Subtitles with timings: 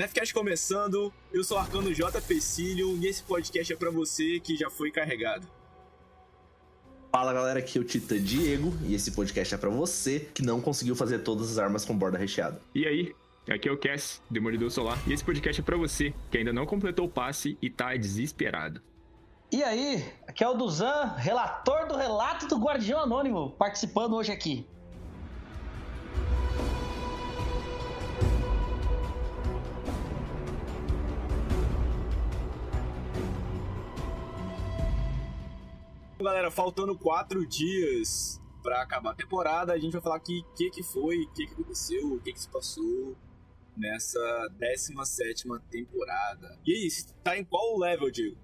[0.00, 2.22] Nefcast começando, eu sou o Arcano J.
[2.22, 5.46] Pecílio e esse podcast é para você que já foi carregado.
[7.12, 10.58] Fala galera, aqui é o Titã Diego e esse podcast é para você que não
[10.58, 12.62] conseguiu fazer todas as armas com borda recheada.
[12.74, 13.14] E aí,
[13.46, 16.64] aqui é o Cass, Demolidor Solar, e esse podcast é para você que ainda não
[16.64, 18.80] completou o passe e tá desesperado.
[19.52, 24.66] E aí, aqui é o Duzan, relator do relato do Guardião Anônimo, participando hoje aqui.
[36.22, 40.68] Galera, faltando quatro dias para acabar a temporada, a gente vai falar aqui o que,
[40.68, 43.16] que foi, o que, que aconteceu, o que, que se passou
[43.74, 46.58] nessa 17 temporada.
[46.66, 48.36] E aí, você tá em qual level, Diego?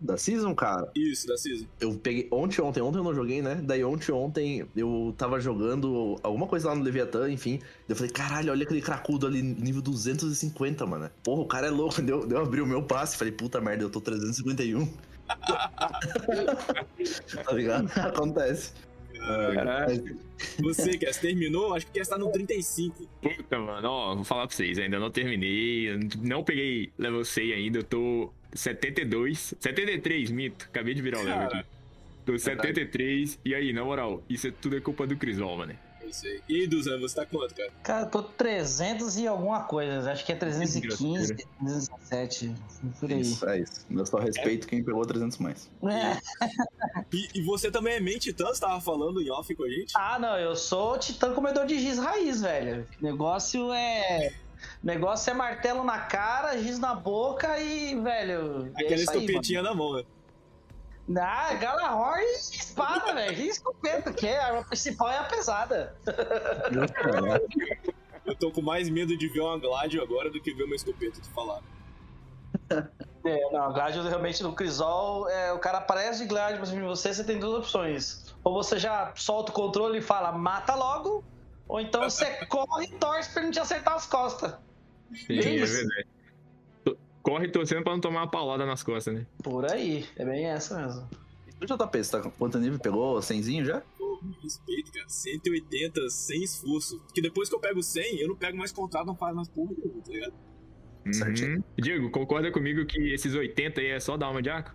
[0.00, 0.90] Da season, cara?
[0.96, 1.66] Isso, da season.
[1.78, 3.56] Eu peguei ontem, ontem, ontem eu não joguei, né?
[3.62, 7.60] Daí ontem, ontem eu tava jogando alguma coisa lá no Leviathan, enfim.
[7.88, 11.10] Eu falei, caralho, olha aquele cracudo ali, nível 250, mano.
[11.22, 12.00] Porra, o cara é louco.
[12.02, 13.16] Deu, deu abrir o meu passe.
[13.16, 15.09] Falei, puta merda, eu tô 351.
[17.44, 17.90] tá ligado?
[17.98, 18.72] Acontece.
[19.54, 20.18] Caralho.
[20.60, 21.74] Você, Cass, terminou?
[21.74, 23.06] Acho que Cass tá no 35.
[23.20, 27.78] Puta, mano, ó, vou falar pra vocês, ainda não terminei, não peguei level 100 ainda,
[27.80, 31.64] eu tô 72, 73, mito, acabei de virar o level aqui.
[32.24, 35.74] Tô 73, e aí, na moral, isso é tudo é culpa do Crisol, mano.
[36.48, 37.70] E Duzan, você tá quanto, cara?
[37.82, 40.10] Cara, eu tô 300 e alguma coisa.
[40.10, 42.54] Acho que é 315, 317.
[42.98, 43.20] Por aí.
[43.20, 43.86] Isso, é isso.
[43.90, 45.70] Eu só respeito quem pegou 300 mais.
[45.84, 46.20] É.
[47.12, 48.46] E, e você também é main titã?
[48.46, 49.92] Você tava falando em off com a gente?
[49.96, 52.86] Ah, não, eu sou titã comedor de giz raiz, velho.
[53.00, 54.32] O negócio é.
[54.82, 58.70] Negócio é martelo na cara, giz na boca e, velho.
[58.76, 60.04] é Aquela escopetinha na mão, né?
[61.18, 63.40] Ah, Galahor e espada, velho.
[63.40, 65.96] E escopeta, que a arma principal é a pesada.
[68.24, 71.20] Eu tô com mais medo de ver uma Gladio agora do que ver uma escopeta,
[71.20, 71.60] tu falar.
[73.24, 77.12] É, não, Gladio realmente no Crisol, é, o cara aparece de Gladio, mas em você
[77.12, 78.34] você tem duas opções.
[78.44, 81.24] Ou você já solta o controle e fala, mata logo,
[81.66, 84.54] ou então você corre e torce pra ele não te acertar as costas.
[85.12, 85.74] Sim, é isso.
[85.74, 86.06] verdade.
[87.22, 89.26] Corre torcendo pra não tomar uma paulada nas costas, né?
[89.42, 91.08] Por aí, é bem essa mesmo.
[91.60, 92.78] O JP, você tá com quanto nível?
[92.78, 93.82] Pegou 100 já?
[93.98, 95.06] Pô, respeito, cara.
[95.06, 96.98] 180 sem esforço.
[97.00, 99.72] Porque depois que eu pego 100, eu não pego mais contrato, não faz mais porra
[99.76, 100.32] nenhuma, tá ligado?
[101.12, 101.56] Certinho.
[101.56, 101.64] Uhum.
[101.78, 104.74] Diego, concorda comigo que esses 80 aí é só da alma de arco?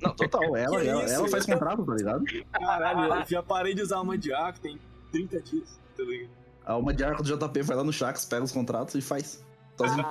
[0.00, 0.42] Não, total.
[0.56, 2.24] Ela, ela, isso, ela faz contrato, tá ligado?
[2.52, 4.78] Caralho, eu já parei de usar uma de arco, tem
[5.12, 6.30] 30 dias, tá ligado?
[6.64, 9.44] A alma de arco do JP vai lá no Shax, pega os contratos e faz.
[9.76, 10.06] Sozinho.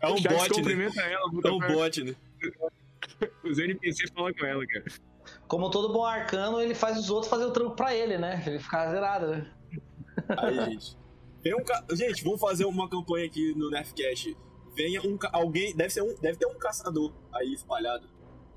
[0.00, 0.48] É um bot, né?
[0.54, 2.14] cumprimenta ela, É um pra- bot, né?
[3.44, 4.84] Os NPC falam com ela, cara.
[5.46, 8.42] Como todo bom arcano, ele faz os outros fazer o trampo pra ele, né?
[8.46, 9.52] Ele fica zerado, né?
[10.38, 10.96] Aí, gente.
[11.42, 11.84] Tem um ca...
[11.92, 14.36] Gente, vamos fazer uma campanha aqui no Nerfcast.
[14.76, 15.30] Venha um ca...
[15.32, 18.08] alguém, deve ser um, deve ter um caçador aí espalhado.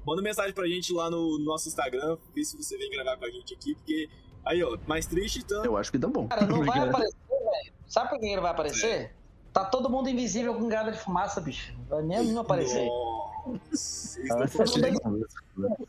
[0.05, 3.29] Manda mensagem pra gente lá no nosso Instagram, vê se você vem gravar com a
[3.29, 4.07] gente aqui, porque
[4.45, 5.65] aí, ó, mais triste então.
[5.65, 6.27] Eu acho que dá bom.
[6.27, 7.73] Cara, não vai Porque- aparecer, velho.
[7.87, 9.15] Sabe por que ele vai aparecer?
[9.55, 11.73] Tá todo mundo invisível com gada de fumaça, bicho.
[11.88, 12.85] Vai nem não aparecer.
[12.85, 15.13] Nossa, Ah, falando- legal.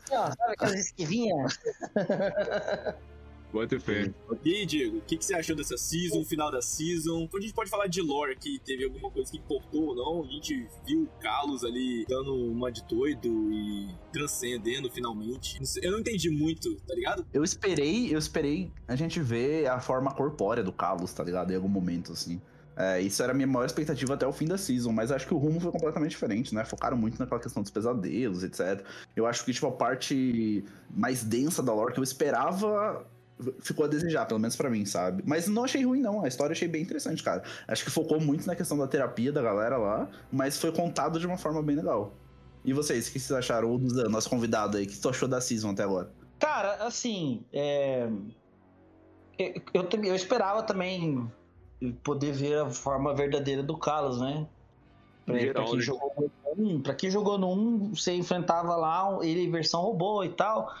[0.09, 1.59] Ó, sabe aquelas esquivinhas?
[3.51, 4.13] Bota fé.
[4.45, 7.27] E aí, Diego, o que, que você achou dessa season, final da season?
[7.33, 10.23] A gente pode falar de lore aqui, teve alguma coisa que importou ou não?
[10.23, 15.59] A gente viu o Carlos ali dando uma de doido e transcendendo finalmente.
[15.81, 17.25] Eu não entendi muito, tá ligado?
[17.33, 21.51] Eu esperei, eu esperei a gente ver a forma corpórea do Carlos, tá ligado?
[21.51, 22.41] Em algum momento, assim.
[22.77, 25.33] É, isso era a minha maior expectativa até o fim da season, mas acho que
[25.33, 26.63] o rumo foi completamente diferente, né?
[26.63, 28.85] Focaram muito naquela questão dos pesadelos, etc.
[29.15, 33.03] Eu acho que, tipo, a parte mais densa da lore que eu esperava
[33.61, 35.23] ficou a desejar, pelo menos pra mim, sabe?
[35.25, 36.23] Mas não achei ruim, não.
[36.23, 37.41] A história achei bem interessante, cara.
[37.67, 41.25] Acho que focou muito na questão da terapia da galera lá, mas foi contado de
[41.25, 42.15] uma forma bem legal.
[42.63, 43.77] E vocês, o que vocês acharam?
[43.77, 46.11] Do nosso convidado aí, o que tu achou da season até agora?
[46.37, 48.07] Cara, assim, é...
[49.39, 51.27] eu, eu, eu esperava também
[52.03, 54.47] poder ver a forma verdadeira do Carlos, né?
[55.25, 55.81] Pra, Geral, pra quem né?
[55.81, 56.31] jogou no
[56.63, 60.73] 1, pra quem jogou no 1, você enfrentava lá ele versão robô e tal.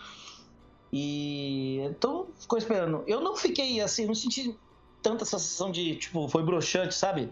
[0.91, 3.03] E então ficou esperando.
[3.07, 4.57] Eu não fiquei assim, não senti
[5.01, 7.31] tanta sensação de tipo, foi broxante, sabe?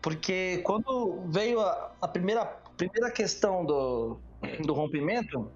[0.00, 2.44] Porque quando veio a, a primeira,
[2.76, 4.18] primeira questão do,
[4.64, 5.50] do rompimento,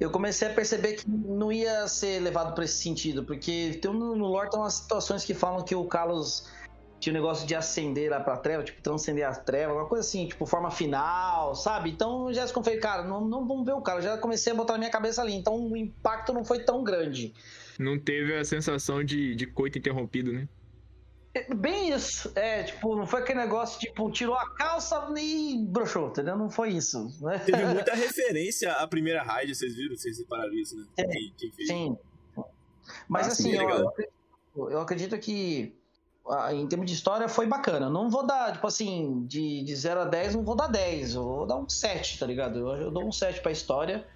[0.00, 4.16] eu comecei a perceber que não ia ser levado para esse sentido, porque tem um-
[4.16, 6.48] no lore tem umas situações que falam que o Carlos
[7.00, 10.26] tinha um negócio de ascender lá pra treva, tipo, transcender as trevas, uma coisa assim,
[10.26, 11.90] tipo, forma final, sabe?
[11.90, 14.78] Então já desconfiei, cara, não, não vamos ver o cara, já comecei a botar na
[14.78, 17.34] minha cabeça ali, então o impacto não foi tão grande.
[17.78, 20.48] Não teve a sensação de, de coito interrompido, né?
[21.56, 22.30] Bem isso.
[22.36, 26.36] É, tipo, não foi aquele negócio, tipo, tirou a calça e broxou, entendeu?
[26.36, 27.10] Não foi isso.
[27.20, 27.38] Né?
[27.40, 29.96] Teve muita referência à primeira raid, vocês viram?
[29.96, 30.86] Vocês separaram isso, né?
[30.96, 31.68] É, Quem, quem fez?
[31.68, 31.98] Sim.
[33.08, 34.12] Mas Ah, assim, sim, é eu, eu acredito,
[34.70, 35.74] eu acredito que
[36.28, 37.90] ah, em termos de história foi bacana.
[37.90, 41.14] Não vou dar, tipo assim, de, de 0 a 10, não vou dar 10.
[41.16, 42.58] Eu vou dar um 7, tá ligado?
[42.60, 44.06] Eu, eu dou um 7 pra história.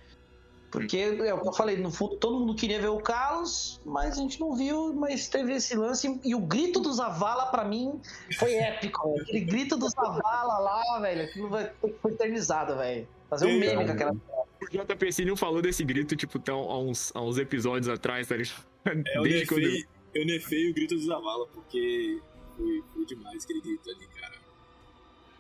[0.71, 4.19] Porque é o que eu falei, no fundo todo mundo queria ver o Carlos, mas
[4.19, 6.21] a gente não viu, mas teve esse lance.
[6.23, 7.99] E o grito do Zavala, pra mim,
[8.39, 9.11] foi épico.
[9.13, 9.23] velho.
[9.23, 11.73] Aquele grito do Zavala lá, velho, aquilo vai
[12.03, 13.09] foi eternizado, velho.
[13.31, 13.87] Fazer um meme cara.
[13.87, 14.13] com aquela.
[14.61, 18.37] O JPC não falou desse grito, tipo, tão, há, uns, há uns episódios atrás, tá
[18.37, 18.67] ligado?
[18.85, 19.63] É, eu Desde quando.
[19.63, 22.21] nefei, eu nefei o grito do Zavala, porque
[22.57, 24.35] foi, foi demais aquele grito ali, cara.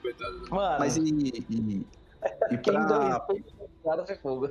[0.01, 0.51] Coitado.
[0.51, 1.45] Mano, Mas e.
[1.51, 1.87] E,
[2.51, 4.51] e pra, foi fogo.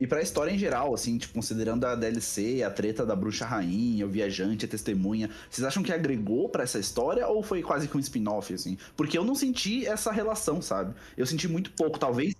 [0.00, 4.04] e pra história em geral, assim, tipo, considerando a DLC, a treta da bruxa rainha,
[4.06, 7.96] o viajante, a testemunha, vocês acham que agregou pra essa história ou foi quase que
[7.96, 8.76] um spin-off, assim?
[8.96, 10.94] Porque eu não senti essa relação, sabe?
[11.16, 12.34] Eu senti muito pouco, talvez.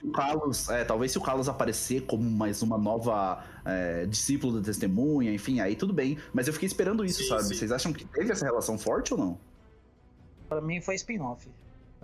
[0.00, 4.58] se O Carlos, é, talvez se o Carlos aparecer como mais uma nova é, discípulo
[4.58, 6.18] da testemunha, enfim, aí tudo bem.
[6.32, 7.42] Mas eu fiquei esperando isso, Sim, sabe?
[7.44, 7.54] sim.
[7.54, 9.38] Vocês acham que teve essa relação forte ou não?
[10.48, 11.48] Pra mim foi spin-off.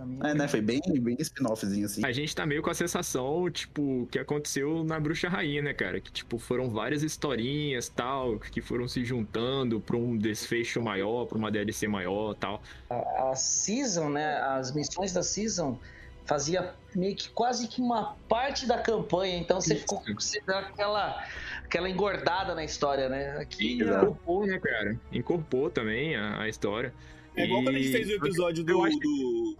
[0.01, 0.47] Pra mim É, né?
[0.47, 2.03] Foi bem, bem spin-offzinho, assim.
[2.05, 5.99] A gente tá meio com a sensação, tipo, que aconteceu na Bruxa Rainha, né, cara?
[6.01, 11.37] Que, tipo, foram várias historinhas, tal, que foram se juntando pra um desfecho maior, pra
[11.37, 12.61] uma DLC maior, tal.
[12.89, 14.37] a season, né?
[14.41, 15.77] As missões da season
[16.25, 19.81] fazia meio que quase que uma parte da campanha, então você Isso.
[19.81, 21.23] ficou você deu aquela
[21.63, 23.37] aquela engordada na história, né?
[23.37, 24.05] Aqui Exato.
[24.05, 24.99] Incorporou, né, cara?
[25.11, 26.93] Incorporou também a, a história.
[27.35, 29.57] É igual quando a gente fez o episódio do, eu acho que- do,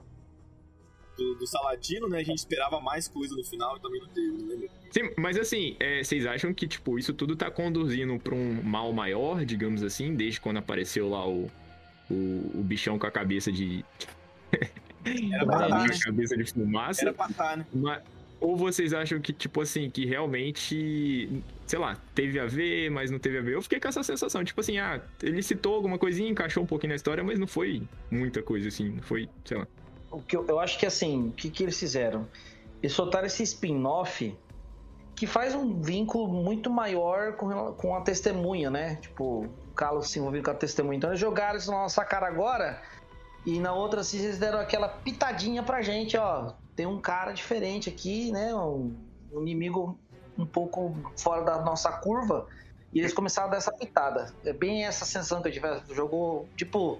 [1.18, 2.20] do, do Saladino, né?
[2.20, 4.70] A gente esperava mais coisa no final e também não teve, não lembro.
[4.92, 8.92] Sim, mas assim, é, vocês acham que, tipo, isso tudo tá conduzindo pra um mal
[8.92, 11.50] maior, digamos assim, desde quando apareceu lá o,
[12.10, 13.86] o, o bichão com a cabeça de.
[15.06, 17.02] Era pra tá, a cabeça de fumaça?
[17.04, 17.66] Era pra tá, né?
[17.74, 18.02] Mas-
[18.42, 21.30] ou vocês acham que, tipo assim, que realmente,
[21.68, 23.54] sei lá, teve a ver, mas não teve a ver?
[23.54, 26.90] Eu fiquei com essa sensação, tipo assim, ah, ele citou alguma coisinha, encaixou um pouquinho
[26.90, 29.68] na história, mas não foi muita coisa, assim, não foi, sei lá.
[30.12, 32.28] O que eu, eu acho que assim, o que, que eles fizeram?
[32.82, 34.38] Eles soltaram esse spin-off
[35.16, 38.96] que faz um vínculo muito maior com, com a testemunha, né?
[38.96, 40.98] Tipo, o Carlos se envolvendo com a testemunha.
[40.98, 42.82] Então eles jogaram isso na nossa cara agora
[43.46, 46.54] e na outra season eles deram aquela pitadinha pra gente, ó.
[46.76, 48.54] Tem um cara diferente aqui, né?
[48.56, 48.96] Um,
[49.32, 49.98] um inimigo
[50.38, 52.48] um pouco fora da nossa curva.
[52.94, 54.34] E eles começaram a dar essa pitada.
[54.44, 55.68] É bem essa sensação que eu tive.
[55.94, 57.00] Jogou, tipo,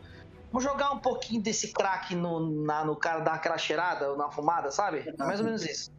[0.52, 4.70] Vamos jogar um pouquinho desse crack no, na- no cara, dar aquela cheirada na fumada,
[4.72, 5.00] sabe?
[5.08, 5.90] É mais ou menos isso.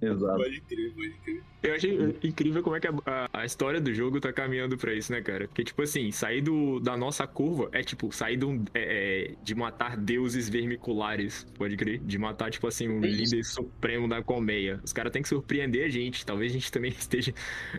[0.00, 0.36] Exato.
[0.36, 1.42] Pode crer, pode crer.
[1.62, 4.92] Eu achei incrível como é que a, a- a história do jogo tá caminhando pra
[4.92, 5.46] isso, né, cara?
[5.46, 9.54] Porque, tipo assim, sair do, da nossa curva é, tipo, sair do, é, é, de
[9.54, 12.00] matar deuses vermiculares, pode crer?
[12.00, 13.16] De matar, tipo assim, o Isso.
[13.34, 14.80] líder supremo da colmeia.
[14.82, 16.26] Os caras têm que surpreender a gente.
[16.26, 17.32] Talvez a gente também esteja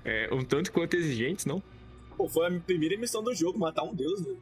[0.06, 1.62] é, um tanto quanto exigentes, não?
[2.16, 4.34] Pô, foi a primeira missão do jogo, matar um deus, né?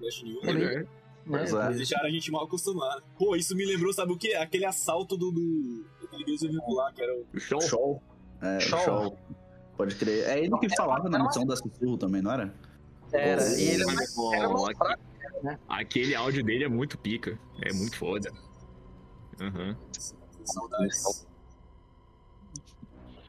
[0.00, 0.50] No Destiny 1, né?
[0.50, 0.86] Ele- É.
[1.26, 1.62] Pois né?
[1.62, 1.66] é.
[1.66, 3.02] Eles deixaram a gente mal acostumado.
[3.18, 4.32] Pô, isso me lembrou, sabe o quê?
[4.34, 5.30] Aquele assalto do.
[5.30, 7.26] do daquele deus que era o.
[7.34, 7.60] O show.
[7.60, 8.02] Show.
[8.40, 8.78] É, Show.
[8.80, 9.18] show.
[9.76, 10.24] Pode crer.
[10.28, 12.54] É ele que falava na missão da Sussurro também, não era?
[13.12, 13.42] Era.
[13.58, 13.84] E ele
[14.14, 15.02] Pô, era mais aque- fraco,
[15.42, 15.58] né?
[15.68, 17.38] Aquele áudio dele é muito pica.
[17.62, 18.30] É muito foda.
[19.40, 19.76] Aham.
[20.44, 21.26] Saudades.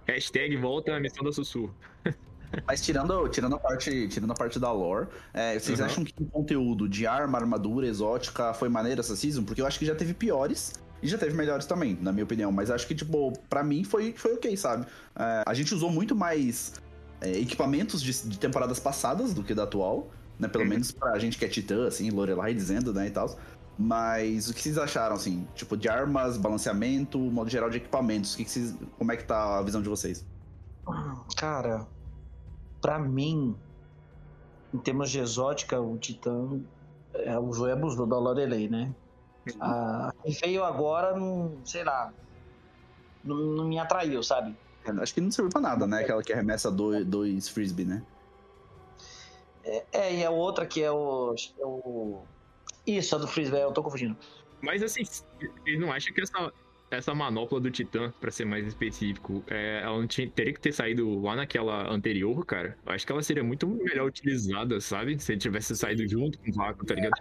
[0.08, 1.74] Hashtag volta a missão da Sussurro.
[2.68, 5.86] Mas tirando, tirando, a, parte, tirando a parte da lore, é, vocês Uhum.
[5.86, 9.44] acham que o conteúdo de arma, armadura, exótica foi maneiro essa season?
[9.44, 12.52] Porque eu acho que já teve piores e já teve melhores também, na minha opinião.
[12.52, 14.86] Mas acho que, tipo, pra mim foi, foi ok, sabe?
[15.16, 16.74] É, a gente usou muito mais
[17.22, 20.48] é, equipamentos de, de temporadas passadas do que da atual, né?
[20.48, 20.70] Pelo Uhum.
[20.70, 23.38] menos pra gente que é titã, assim, Lorelai dizendo, né, e tal.
[23.78, 25.48] Mas o que vocês acharam, assim?
[25.56, 28.34] Tipo, de armas, balanceamento, modo geral de equipamentos.
[28.34, 30.26] O que que vocês, como é que tá a visão de vocês?
[31.38, 31.88] Cara,
[32.82, 33.56] pra mim,
[34.74, 36.60] em termos de exótica, o Titã
[37.14, 38.94] é o abusou da Lorelei, né?
[39.60, 42.14] A que veio agora, não, sei lá,
[43.24, 44.56] não, não me atraiu, sabe?
[44.86, 46.02] É, Acho que não serviu pra nada, né?
[46.02, 48.04] Aquela que arremessa dois, dois frisbee, né?
[49.64, 51.36] É, e a outra que é o.
[51.60, 52.22] é o...
[52.86, 54.18] Isso, a do Frisbee, eu tô confundindo.
[54.60, 56.52] Mas assim, vocês não acham que essa,
[56.92, 60.74] essa manopla do Titã, pra ser mais específico, é, ela não tinha, teria que ter
[60.74, 62.78] saído lá naquela anterior, cara?
[62.86, 65.18] Eu acho que ela seria muito melhor utilizada, sabe?
[65.20, 67.14] Se ele tivesse saído junto com o vácuo, tá ligado?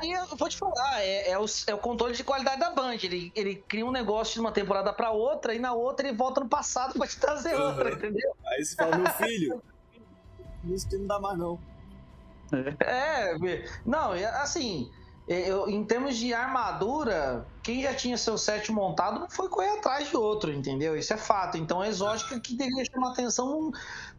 [0.00, 2.96] Aí eu vou te falar, é, é o, é o controle de qualidade da Band.
[3.02, 6.40] Ele, ele cria um negócio de uma temporada pra outra e na outra ele volta
[6.40, 7.66] no passado pra te trazer Uhum.
[7.68, 8.32] outra, entendeu?
[8.46, 9.62] Aí você fala, meu filho,
[10.64, 11.58] isso que não dá mais não.
[12.80, 13.34] É,
[13.84, 14.90] não, assim,
[15.26, 20.08] eu, em termos de armadura, quem já tinha seu set montado não foi correr atrás
[20.08, 20.96] de outro, entendeu?
[20.96, 21.56] Isso é fato.
[21.56, 23.70] Então a exótica que deveria chamar atenção,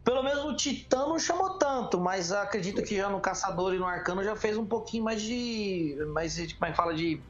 [0.02, 3.84] pelo menos no Titã não chamou tanto, mas acredito que já no Caçador e no
[3.84, 5.94] Arcano já fez um pouquinho mais de.
[6.12, 6.94] Mais, como é que fala?
[6.94, 7.20] De,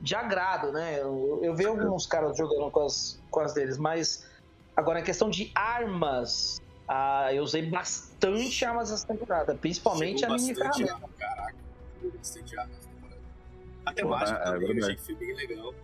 [0.00, 1.00] de agrado, né?
[1.00, 4.26] Eu, eu vi alguns caras jogando com as, com as deles, mas
[4.74, 6.62] agora a questão de armas.
[6.90, 11.08] Ah, eu usei bastante armas essa temporada, principalmente Chegou a mini ferramenta.
[11.18, 11.54] Caraca,
[12.16, 12.87] bastante arma essa temporada.
[13.88, 15.74] A temática é, é também, eu achei que foi bem legal.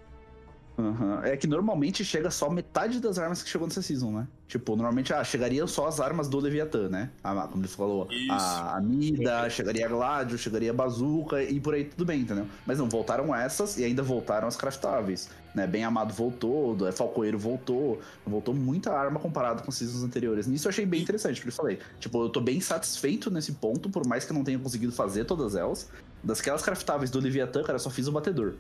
[0.77, 1.21] Aham.
[1.23, 4.27] É que normalmente chega só metade das armas que chegou nessa season, né?
[4.49, 7.11] Tipo, normalmente ah, chegaria só as armas do Leviatã, né?
[7.23, 8.33] A, como ele falou, Isso.
[8.33, 12.47] a Amida, chegaria a Gladio, chegaria a Bazooka e por aí tudo bem, entendeu?
[12.67, 15.31] Mas não, voltaram essas e ainda voltaram as craftáveis.
[15.55, 15.65] Né?
[15.65, 20.49] Bem Amado voltou, do- Falcoeiro voltou, voltou muita arma comparado com as seasons anteriores.
[20.49, 23.89] Nisso eu achei bem interessante, porque eu falei, tipo, eu tô bem satisfeito nesse ponto,
[23.89, 25.89] por mais que eu não tenha conseguido fazer todas elas.
[26.25, 28.55] Das aquelas craftáveis do Leviatã, cara, só fiz o batedor.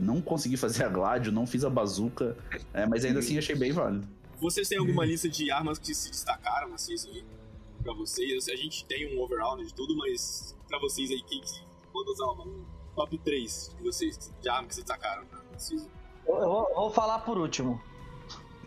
[0.00, 2.36] Não consegui fazer a Gladio, não fiz a bazuca,
[2.74, 4.06] é, mas ainda assim achei bem válido.
[4.40, 7.24] Vocês têm alguma lista de armas que se destacaram na season aí?
[7.82, 8.48] Pra vocês?
[8.48, 11.62] A gente tem um overall de tudo, mas pra vocês aí, quem que
[12.10, 15.88] usar um top 3 de vocês, de armas que se destacaram na season?
[16.28, 17.80] Eu, eu vou, vou falar por último.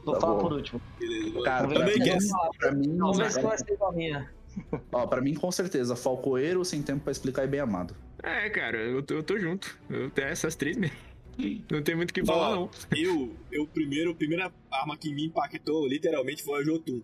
[0.03, 0.39] Vou Tá falar bom.
[0.41, 0.81] por último.
[0.99, 2.17] Beleza, Cara, também pra mim- quer.
[2.59, 4.33] Pra mim, Vamos ver se é- vai ser igual a minha.
[4.91, 7.95] ó, pra mim, com certeza, Falcoeiro, sem tempo pra explicar e bem amado.
[8.25, 9.77] É, cara, eu tô, eu tô junto.
[9.89, 10.97] Eu tenho essas três mesmo.
[11.69, 12.69] Não tem muito o que falar, não.
[12.95, 17.01] Eu, eu primeiro, a primeira arma que me impactou literalmente foi a Jotun.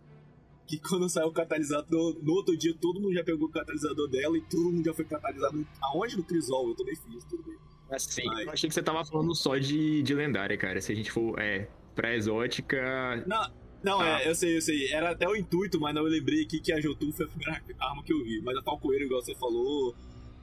[0.65, 4.37] Que quando saiu o catalisador, no outro dia todo mundo já pegou o catalisador dela
[4.37, 5.67] e todo mundo já foi catalisado.
[5.81, 6.17] Aonde?
[6.17, 7.57] No Crisol, eu também fiz, tudo bem.
[7.91, 8.45] Assim, Vai.
[8.45, 10.79] eu achei que você tava falando só de, de lendária, cara.
[10.79, 13.23] Se a gente for, é, pra exótica.
[13.27, 13.51] Não,
[13.83, 14.21] não Tá.
[14.21, 14.93] é, eu sei, eu sei.
[14.93, 17.61] Era até o intuito, mas não eu lembrei aqui que a Jotun foi a primeira
[17.79, 18.41] arma que eu vi.
[18.41, 19.93] Mas a Falcoeiro, igual você falou.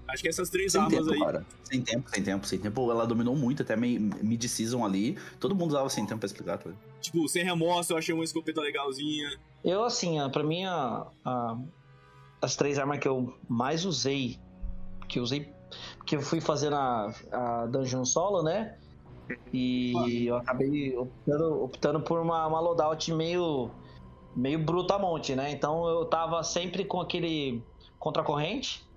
[0.09, 1.21] Acho que essas três Sem armas tempo, aí.
[1.21, 1.47] cara.
[1.65, 2.91] Sem tempo, sem tempo, sem tempo.
[2.91, 5.19] Ela dominou muito, até mid-season ali.
[5.39, 6.71] Todo mundo usava sem tempo pra explicar, tá?
[7.01, 9.29] Tipo, sem remorso, eu achei uma escopeta legalzinha.
[9.63, 11.59] Eu, assim, pra mim, a- a-
[12.41, 14.39] as três armas que eu mais usei,
[15.09, 15.53] que eu usei,
[16.07, 18.79] que eu fui fazer na a Dungeon Solo, né?
[19.53, 23.71] E eu acabei optando, optando por uma, uma loadout meio,
[24.35, 25.51] meio brutamonte, né?
[25.51, 27.63] Então eu tava sempre com aquele
[27.99, 28.88] contracorrente, Ok.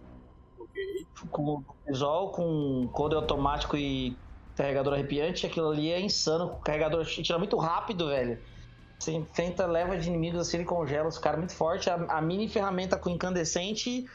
[1.30, 4.18] Com visual, com code automático e
[4.56, 5.46] carregador arrepiante.
[5.46, 6.46] Aquilo ali é insano.
[6.46, 8.40] O carregador tira muito rápido, velho.
[9.00, 11.90] Você enfrenta leva de inimigos assim, ele congela os caras muito forte.
[11.90, 14.06] A, a mini ferramenta com incandescente,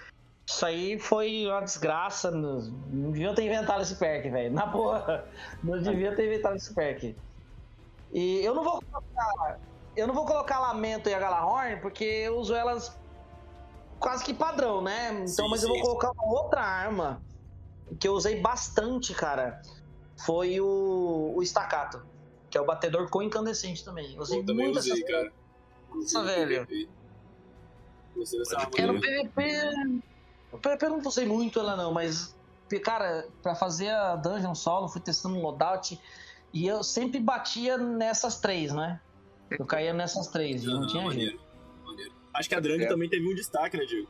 [0.49, 2.31] isso aí foi uma desgraça.
[2.31, 4.55] Não, não deviam ter inventado esse perk, velho.
[4.55, 5.27] Na boa,
[5.63, 7.17] não deviam ter inventado esse perk.
[8.13, 9.59] E eu não vou colocar,
[9.97, 12.97] eu não vou colocar Lamento e a Galahorn, porque eu uso elas
[13.99, 15.11] quase que padrão, né?
[15.11, 15.83] Então, Sim, mas eu vou sim.
[15.83, 17.23] colocar uma outra arma
[18.01, 19.61] que eu usei bastante, cara.
[20.25, 22.03] Foi o, o estacato,
[22.51, 24.15] que é o batedor com incandescente também.
[24.15, 25.33] Eu usei Eu também muito usei, essa cara.
[25.89, 26.67] Nossa, Usei no velho.
[28.17, 28.71] Dessa arma.
[28.79, 29.01] Aí.
[29.01, 29.71] PVP.
[30.53, 32.35] No PVP eu não usei muito ela, não, mas.
[32.85, 36.01] Cara, pra fazer a Dungeon Solo, fui testando um loadout
[36.53, 39.01] e eu sempre batia nessas três, né?
[39.51, 41.46] Eu caía nessas três e não Aham, tinha jeito.
[42.37, 42.87] Acho que a Drang É.
[42.89, 44.09] também teve um destaque, né, Diego?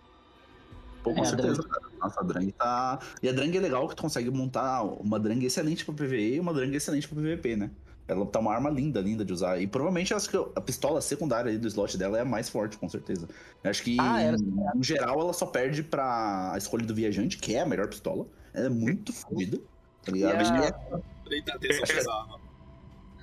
[1.03, 1.87] Pô, com É, a certeza, cara.
[2.01, 2.99] Nossa, a Drang tá.
[3.23, 6.41] E a Drang é legal que tu consegue montar uma Drang excelente pro PVE e
[6.41, 7.71] uma Drang excelente pro PVP, né?
[8.09, 9.61] Ela tá uma arma linda, linda de usar.
[9.61, 12.77] E provavelmente acho que a pistola secundária aí do slot dela é a mais forte,
[12.79, 13.29] com certeza.
[13.65, 14.37] Eu acho que, Ah, era.
[14.37, 18.27] no geral, ela só perde pra a escolha do Viajante, que é a melhor pistola.
[18.55, 19.59] Ela é muito fodida,
[20.05, 20.35] tá ligado?
[20.41, 22.41] E a- é- Prestar atenção nessa arma.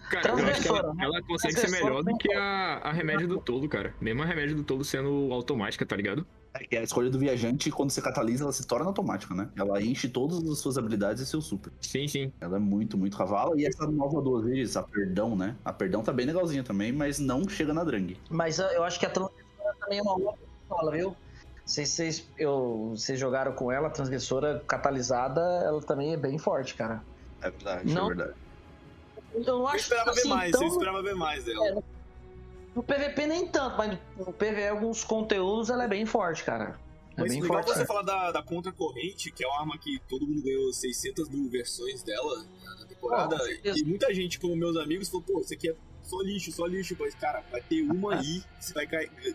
[0.10, 1.06] Cara, eu acho que ela, né?
[1.06, 3.94] ela consegue ser melhor do que a, a remédio do tolo, cara.
[4.00, 6.26] Mesmo a remédio do tolo sendo automática, tá ligado?
[6.54, 9.50] É que a escolha do viajante, quando você catalisa, ela se torna automática, né?
[9.56, 11.74] Ela enche todas as suas habilidades e seu super.
[11.82, 12.32] Sim, sim.
[12.40, 13.60] Ela é muito, muito cavalo.
[13.60, 15.56] E essa nova duas vezes, a Perdão, né?
[15.66, 18.16] A Perdão tá bem legalzinha também, mas não chega na Drang.
[18.30, 21.16] Mas eu acho que a transgressora também é uma outra pistola, viu?
[21.66, 26.76] Vocês, vocês, eu, vocês jogaram com ela, a transgressora catalisada, ela também é bem forte,
[26.76, 27.02] cara.
[27.42, 28.06] É verdade, Não.
[28.12, 28.43] é verdade.
[29.34, 31.84] Eu não Eu acho esperava assim, ver mais, tão- eu esperava ver mais dela.
[32.76, 36.80] No PVP nem tanto, mas no PVE alguns conteúdos ela é bem forte, cara.
[37.16, 37.78] É Mas bem legal forte.
[37.78, 41.48] você falar da, da contracorrente, que é uma arma que todo mundo ganhou 600 mil
[41.50, 42.44] versões dela
[42.80, 43.38] na temporada.
[43.38, 43.78] Certeza.
[43.80, 46.96] e muita gente, como meus amigos, falou, pô, isso aqui é só lixo, só lixo.
[47.00, 48.86] Mas, cara, vai ter uma aí, você vai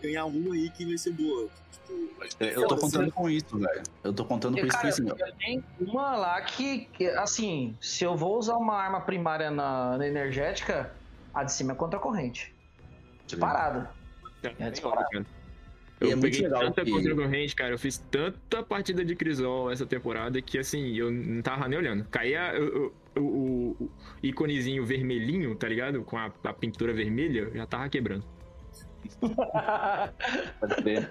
[0.00, 1.48] ganhar uma aí que vai ser boa.
[1.72, 3.82] Tipo, vai- É, Eu tô contando com isso, velho.
[4.04, 7.76] Eu tô contando com isso, Cara, assim, ó, eu tenho uma lá que, que, assim,
[7.80, 10.92] se eu vou usar uma arma primária na, na energética,
[11.34, 12.54] a de cima é contra a corrente.
[13.26, 13.88] Disparado.
[14.42, 15.06] É bem disparado.
[15.10, 15.26] cara.
[16.00, 17.70] Eu é peguei legal tanta que- contra corrente, cara.
[17.74, 22.04] Eu fiz tanta partida de Crisol essa temporada que, assim, eu não tava nem olhando.
[22.04, 23.90] Caía o, o, o- o
[24.22, 26.02] íconezinho vermelhinho, tá ligado?
[26.02, 28.24] Com a, a pintura vermelha, já tava quebrando.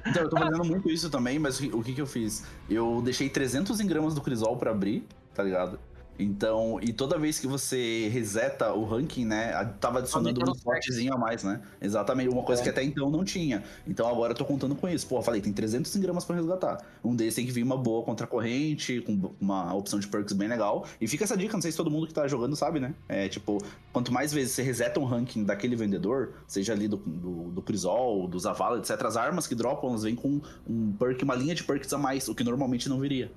[0.09, 2.45] Então, eu tô fazendo muito isso também, mas o que- o que que eu fiz?
[2.69, 5.79] Eu deixei 300 engramas do Crisol pra abrir, tá ligado?
[6.19, 11.17] Então, e toda vez que você reseta o ranking, né, tava adicionando um slotzinho a
[11.17, 11.61] mais, né?
[11.81, 12.63] Exatamente, uma coisa É.
[12.63, 13.63] que até então não tinha.
[13.87, 15.05] Então agora eu tô contando com isso.
[15.07, 16.83] Pô, falei, tem 300 engramas pra resgatar.
[17.03, 20.33] Um deles tem que vir uma boa contra a corrente, com uma opção de perks
[20.33, 20.85] bem legal.
[20.99, 22.93] E fica essa dica, não sei se todo mundo que tá jogando sabe, né?
[23.07, 23.59] É tipo,
[23.93, 28.27] quanto mais vezes você reseta um ranking daquele vendedor, seja ali do, do, do Crisol,
[28.27, 31.63] do Zavala, etc., as armas que dropam, elas vêm com um perk, uma linha de
[31.63, 33.31] perks a mais, o que normalmente não viria.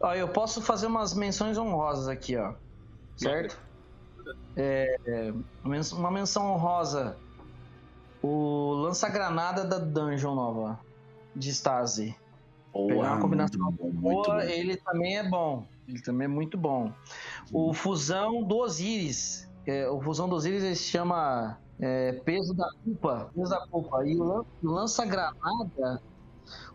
[0.00, 2.54] Ó, eu posso fazer umas menções honrosas aqui, ó.
[3.16, 3.58] Certo?
[4.56, 7.16] É, é, uma menção honrosa.
[8.22, 10.80] O lança-granada da Dungeon Nova.
[11.34, 12.16] De Stasi.
[12.72, 15.66] Boa, Pegar uma combinação muito bom, muito Boa, ele também é bom.
[15.86, 16.92] Ele também é muito bom.
[17.52, 19.48] O fusão do Osiris.
[19.66, 23.30] é, o fusão do Osiris ele se chama é, peso da culpa.
[23.34, 24.04] Peso da culpa.
[24.06, 26.02] E o lança-granada.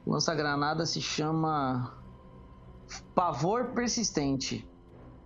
[0.06, 2.05] O lança-granada se chama.
[3.14, 4.68] Pavor persistente.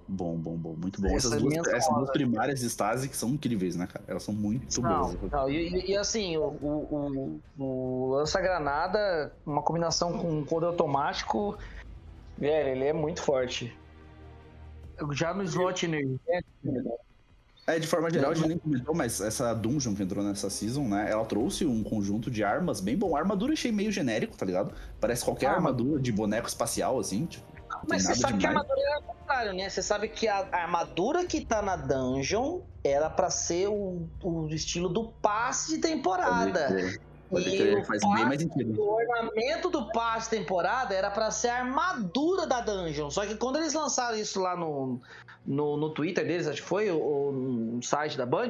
[0.07, 1.07] Bom, bom, bom, muito bom.
[1.09, 4.03] Essa Essas duas, essas duas primárias de Stasi que são incríveis, né, cara?
[4.07, 5.31] Elas são muito Não, boas.
[5.31, 11.55] não, e, e- assim, o, o, o- o lança-granada, uma combinação com code automático,
[12.37, 13.71] velho, ele é muito forte.
[15.11, 16.99] Já no slot energético,
[17.69, 20.87] É, de forma geral, a gente nem comentou, mas essa Dungeon que entrou nessa season,
[20.87, 21.07] né?
[21.09, 23.15] Ela trouxe um conjunto de armas bem bom.
[23.15, 24.73] A armadura achei meio genérico, tá ligado?
[24.99, 27.45] Parece qualquer Ah, armadura de boneco espacial, assim, tipo.
[27.69, 28.57] não Mas você sabe que a demais.
[28.67, 29.69] armadura era o contrário, né?
[29.69, 34.89] Você sabe que a, armadura que tá na dungeon era pra ser o, o estilo
[34.89, 36.69] do passe de temporada.
[37.29, 38.81] Pode crer, faz bem mais sentido.
[38.81, 43.09] O ornamento do passe temporada era pra ser a armadura da dungeon.
[43.11, 44.99] Só que quando eles lançaram isso lá no,
[45.45, 48.49] no, no Twitter deles, acho que foi, ou, no site da Band,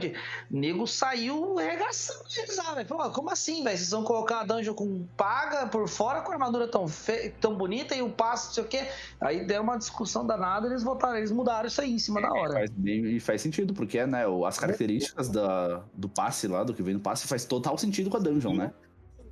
[0.52, 2.88] o nego saiu arregaçando eles lá, velho.
[2.88, 3.78] Falou, como assim, velho?
[3.78, 7.34] Vocês vão colocar a dungeon com paga por fora com a armadura tão, fe...
[7.40, 8.88] tão bonita e o passe, não sei o quê.
[9.20, 12.54] Aí deu uma discussão danada eles votaram, eles mudaram isso aí em cima da hora.
[12.54, 16.94] Faz e faz sentido, porque né, as características da, do passe lá, do que vem
[16.94, 18.69] no passe, faz total sentido com a dungeon, né?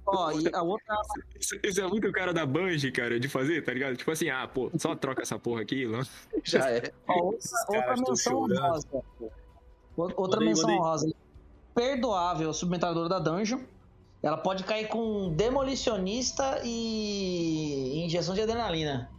[0.08, 0.96] Ó, e a outra
[1.39, 3.96] Isso, isso é muito cara da Bungie, cara, de fazer, tá ligado?
[3.98, 5.86] Tipo assim, ah, pô, só troca essa porra aqui.
[6.43, 6.91] Já é.
[7.08, 8.88] Ó, outra, outra menção honrosa.
[8.91, 9.32] Ou-
[10.15, 11.12] Outra Manda aí, menção honrosa.
[11.74, 13.60] Perdoável, submetralhadora da Dungeon.
[14.24, 19.12] Ela pode cair com demolicionista e injeção de adrenalina.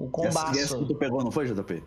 [0.00, 0.78] Um Essa, essa combaço.
[0.80, 1.82] que tu pegou, não foi, JP?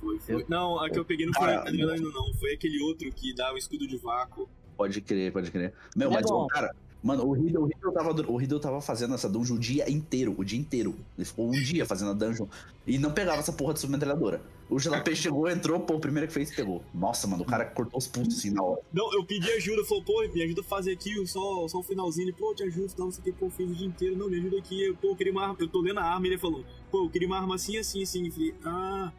[0.00, 0.44] Foi, foi.
[0.48, 2.32] Não, a que eu peguei não foi Cara, adrenalina, não.
[2.34, 4.48] Foi aquele outro que dá o escudo de vácuo.
[4.76, 5.72] Pode crer, pode crer.
[5.96, 6.46] Meu, Ele é mas, bom.
[6.48, 6.74] cara,
[7.06, 10.34] mano, o Riddle, o, Riddle tava, o Riddle tava fazendo essa dungeon o dia inteiro,
[10.36, 10.96] o dia inteiro.
[11.16, 12.46] Ele ficou um dia fazendo a dungeon
[12.84, 14.42] e não pegava essa porra de submetralhadora.
[14.68, 16.82] O JP chegou, entrou, pô, o primeiro que fez, pegou.
[16.92, 18.80] Nossa, mano, o cara cortou os pulsos assim na hora.
[18.92, 22.26] Não, eu pedi ajuda, falou, pô, me ajuda a fazer aqui só, só o finalzinho.
[22.26, 24.16] Ele, pô, te ajudo, não sei o que, pô, fiz o dia inteiro.
[24.16, 24.84] Não, me ajuda aqui.
[24.84, 25.56] Eu, pô, eu queria uma arma.
[25.60, 28.26] Eu tô lendo a arma ele falou, pô, eu queria uma arma assim, assim, assim.
[28.26, 29.12] Eu falei, ah.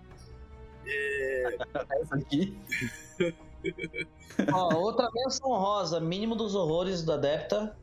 [2.02, 2.56] Essa aqui.
[4.54, 7.76] Ó, outra menção honrosa, mínimo dos horrores do Adepta,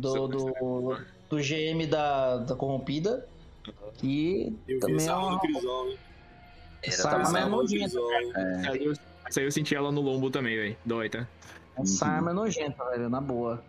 [0.00, 0.96] do, do,
[1.28, 3.26] do GM da, da Corrompida.
[3.94, 5.40] Que Eu vi também essa é arma uma.
[5.40, 5.96] Crisol, né?
[6.82, 7.84] Essa arma é nojenta.
[7.84, 8.12] Crisol.
[8.12, 8.92] Essa aí eu,
[9.26, 10.76] essa aí eu senti ela no lombo também, velho.
[10.84, 11.26] Dói, tá?
[11.78, 12.10] Essa Uhum.
[12.12, 13.62] arma é nojenta, velho, na boa.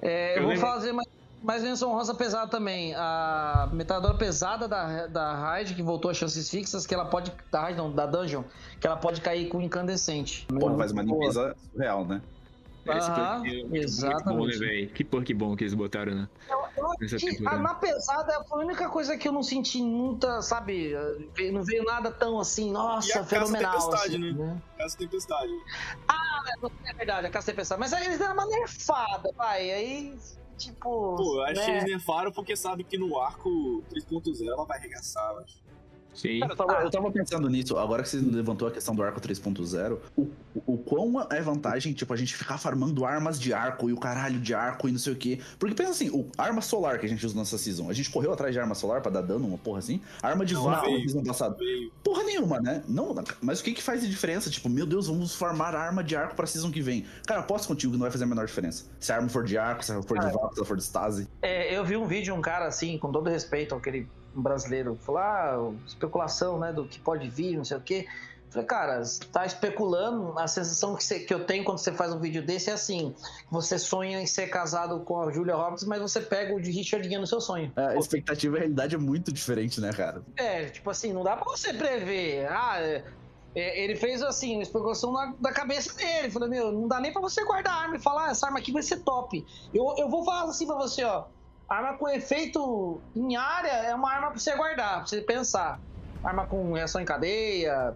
[0.00, 1.08] É, eu Eu vou lembro- fazer mais,
[1.42, 2.94] mais menção honrosa pesada também.
[2.94, 7.32] A metralhadora pesada da, da Raid, que voltou a chances fixas, que ela pode.
[7.50, 8.44] Da Raid não, da Dungeon,
[8.80, 10.46] que ela pode cair com incandescente.
[10.46, 12.22] Porra, faz uma limpeza surreal, né?
[12.86, 14.58] Esse Aham, perk é bom, né, exatamente.
[14.58, 14.90] velho?
[14.90, 16.28] Que perk bom que eles botaram, né?
[16.48, 16.58] Eu
[17.18, 17.56] temporada.
[17.56, 20.94] a- na pesada foi a única coisa que eu não senti muita, sabe?
[21.52, 23.72] Não veio nada tão assim, E nossa, a Caça fenomenal.
[23.72, 24.62] Tempestade, assim, né?
[24.78, 25.52] Essa tempestade.
[26.86, 27.78] É verdade, a caça tempestade.
[27.80, 29.70] Mas aí eles deram uma nerfada, vai.
[29.70, 30.18] Aí,
[30.58, 31.16] tipo.
[31.16, 31.78] Pô, eu acho que né?
[31.78, 35.67] eles nerfaram porque sabem que no arco 3.0 ela vai arregaçar, eu acho.
[36.18, 36.40] Sim.
[36.40, 39.20] Cara, eu tava, eu tava pensando nisso, agora que você levantou a questão do arco
[39.20, 40.28] 3.0, o,
[40.66, 44.40] o quão é vantagem, tipo, a gente ficar farmando armas de arco e o caralho
[44.40, 45.38] de arco e não sei o quê.
[45.60, 48.32] Porque pensa assim, o arma solar que a gente usa nessa season, a gente correu
[48.32, 50.00] atrás de arma solar pra dar dano, uma porra assim.
[50.20, 51.56] Arma de vácuo na season passada.
[52.02, 52.82] Porra nenhuma, né?
[52.88, 54.50] Não, mas o que que faz de diferença?
[54.50, 57.06] Tipo, meu Deus, vamos farmar arma de arco pra season que vem.
[57.26, 58.86] Cara, aposto contigo que não vai fazer a menor diferença.
[58.98, 60.76] Se a arma for de arco, se a arma for de vácuo, se ela for
[60.76, 61.28] de stase.
[61.42, 63.74] É, eu vi um vídeo de um cara assim, com todo respeito
[64.30, 68.06] àquele brasileiro, falou: ah, especulação, né, do que pode vir, não sei o quê.
[68.50, 70.38] Falei, cara, você tá especulando.
[70.38, 73.14] A sensação que, você- que eu tenho quando você faz um vídeo desse é assim:
[73.50, 77.06] você sonha em ser casado com a Julia Roberts, mas você pega o de Richard
[77.06, 77.70] Gere no seu sonho.
[77.76, 80.22] É, a expectativa e a realidade é muito diferente, né, cara?
[80.36, 82.46] É, tipo assim, não dá pra você prever.
[82.50, 83.04] Ah, é,
[83.54, 86.30] é, ele fez assim, uma especulação na, da cabeça dele.
[86.30, 88.60] Falei, meu, não dá nem pra você guardar a arma e falar, ah, essa arma
[88.60, 89.44] aqui vai ser top.
[89.74, 91.26] Eu, eu vou falar assim pra você, ó.
[91.68, 95.78] Arma com efeito em área é uma arma pra você guardar, pra você pensar.
[96.24, 97.94] Arma com reação em cadeia,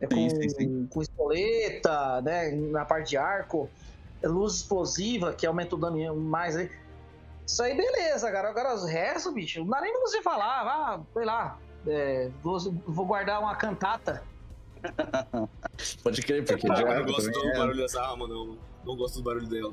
[0.00, 0.86] é com, Sim, sim, sim.
[0.90, 2.50] com espoleta, né?
[2.52, 3.68] Na parte de arco,
[4.22, 6.70] é luz explosiva, que aumenta o dano mais aí.
[7.46, 8.50] Isso aí, beleza, cara.
[8.50, 12.58] Agora os restos, bicho, não dá nem pra você falar, ah, sei lá, é, vou,
[12.86, 14.22] vou guardar uma cantata.
[16.04, 18.56] Pode crer, porque Ah, eu não gosto do é- barulho dessa arma, não.
[18.86, 19.72] Não gosto do barulho dela.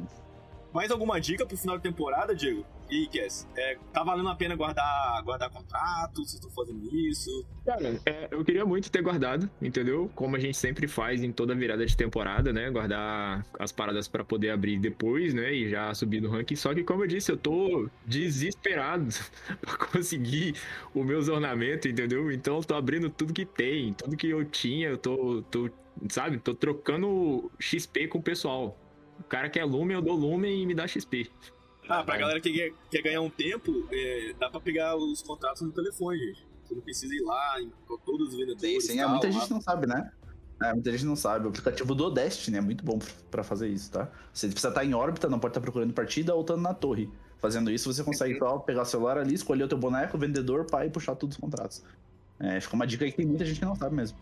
[0.76, 2.66] Mais alguma dica pro final de temporada, Diego?
[2.92, 6.16] E Cass, é, tá valendo a pena guardar, guardar contrato?
[6.16, 7.48] Vocês estão fazendo isso?
[7.66, 10.12] Cara, é, eu queria muito ter guardado, entendeu?
[10.14, 12.70] Como a gente sempre faz em toda virada de temporada, né?
[12.70, 15.54] Guardar as paradas pra poder abrir depois, né?
[15.54, 16.58] E já subir no ranking.
[16.58, 19.08] Só que, como eu disse, eu tô desesperado
[19.62, 20.56] pra conseguir
[20.94, 22.30] os meus ornamentos, entendeu?
[22.30, 25.70] Então eu tô abrindo tudo que tem, tudo que eu tinha, eu tô, tô
[26.10, 26.38] sabe?
[26.38, 28.78] Tô trocando XP com o pessoal.
[29.20, 31.30] O cara quer lume, eu dou lume e me dá XP.
[31.88, 35.62] Ah, pra galera que quer, quer ganhar um tempo, é, dá pra pegar os contratos
[35.62, 36.48] no telefone, gente.
[36.64, 37.72] Você não precisa ir lá em
[38.06, 38.86] todos os Sim, vendedores.
[38.88, 39.34] sim, e é, tal, muita lá.
[39.34, 40.12] gente não sabe, né?
[40.64, 41.46] É, muita gente não sabe.
[41.46, 42.98] O aplicativo do Destiny é muito bom
[43.30, 44.10] pra fazer isso, tá?
[44.34, 47.10] Você precisa estar em órbita, não pode estar procurando partida ou estando na torre.
[47.40, 50.66] Fazendo isso, você consegue só pegar o celular ali, escolher o teu boneco, o vendedor,
[50.66, 51.84] pai, e puxar todos os contratos.
[52.40, 54.18] É, fica uma dica aí que tem muita gente que não sabe mesmo.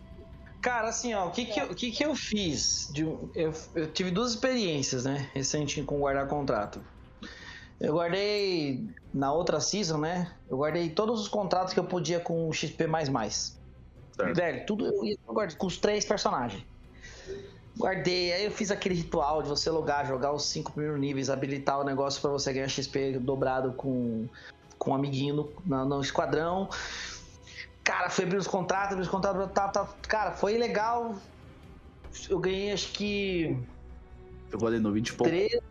[0.64, 2.88] Cara, assim, ó, o que que eu, o que que eu fiz?
[2.90, 6.82] De eu, eu tive duas experiências, né, recente com guardar contrato.
[7.78, 10.32] Eu guardei na outra season, né?
[10.48, 12.86] Eu guardei todos os contratos que eu podia com o XP.
[14.34, 16.64] Velho, tudo eu ia guardar com os três personagens.
[17.76, 21.78] Guardei, aí eu fiz aquele ritual de você logar, jogar os cinco primeiros níveis, habilitar
[21.78, 24.26] o negócio pra você ganhar XP dobrado com,
[24.78, 26.70] com um amiguinho no, na- no esquadrão.
[27.84, 31.14] Cara, fui abrir os contratos, abrir os contratos, tá, tá, cara, foi legal.
[32.28, 33.56] Eu ganhei acho que
[34.54, 35.30] Jogou ali no 20 e pouco.
[35.30, 35.62] 13,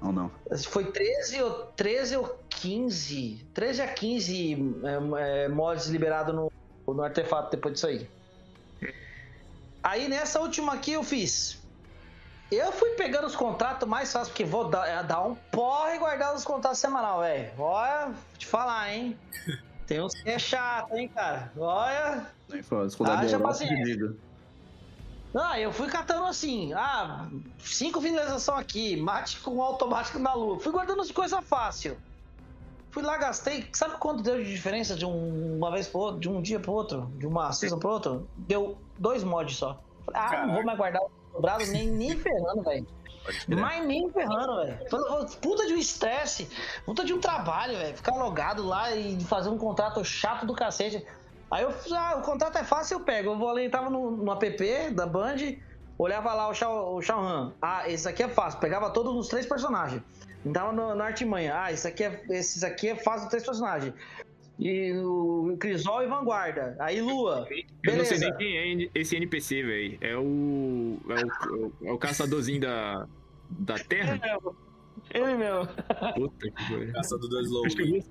[0.00, 0.30] Ou não?
[0.68, 3.46] foi 13 ou, 13 ou 15.
[3.52, 6.52] 13 a 15 é, é, mods liberados no,
[6.86, 8.08] no artefato depois disso aí.
[9.82, 11.58] Aí nessa última aqui eu fiz.
[12.50, 15.98] Eu fui pegando os contratos mais fácil, porque vou dar, é, dar um porre e
[15.98, 17.50] guardar os contratos semanal, velho.
[17.58, 19.18] Olha, vou te falar, hein?
[19.90, 21.50] Tem uns que é chato, hein, cara?
[21.58, 22.24] Olha.
[22.48, 22.62] Nem
[23.10, 23.76] Haja paciência.
[23.76, 24.14] que diga.
[25.34, 30.60] Ah, eu fui catando assim, ah, cinco finalização aqui, mate com automático na lua.
[30.60, 31.96] Fui guardando as coisas fácil.
[32.92, 33.66] Fui lá, gastei.
[33.72, 36.70] Sabe quanto deu de diferença de um- uma vez pro outro, de um dia pro
[36.72, 38.28] outro, de uma season pro outro?
[38.36, 39.82] Deu dois mods só.
[40.14, 42.86] Ah, não vou mais guardar o dobrado nem, nem ferrando, velho.
[43.48, 44.78] Mas nem ferrando, velho.
[45.40, 46.48] Puta de um estresse,
[46.84, 47.96] puta de um trabalho, velho.
[47.96, 51.04] Ficar logado lá e fazer um contrato chato do cacete.
[51.50, 53.30] Aí eu, ah, o contrato é fácil, eu pego.
[53.30, 55.36] Eu vou ali, tava no, no app da Band,
[55.98, 57.52] olhava lá o Shao, Han.
[57.60, 58.60] Ah, esse aqui é fácil.
[58.60, 60.02] Pegava todos os três personagens.
[60.52, 61.60] Tava no, na artimanha.
[61.60, 63.92] Ah, esse aqui é, esses aqui é fácil três personagens.
[64.60, 66.76] E o Crisol e Vanguarda.
[66.78, 67.48] Aí Lua.
[67.82, 69.98] Eu não sei nem quem é esse NPC, velho.
[70.02, 70.98] É o.
[71.08, 73.08] É o, é o caçadorzinho da.
[73.48, 74.20] Da Terra?
[75.12, 75.66] Ele meu.
[76.14, 76.92] Puta que pariu.
[76.92, 77.64] Caçador do Slow.
[77.64, 78.04] Eu vi,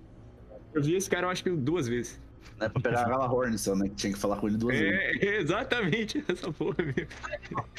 [0.74, 2.20] eu vi esse cara, eu acho que duas vezes.
[2.60, 3.88] É pra pegar a Galahorn, só, né?
[3.88, 5.24] Que tinha que falar com ele duas vezes.
[5.24, 7.08] É, exatamente essa porra mesmo.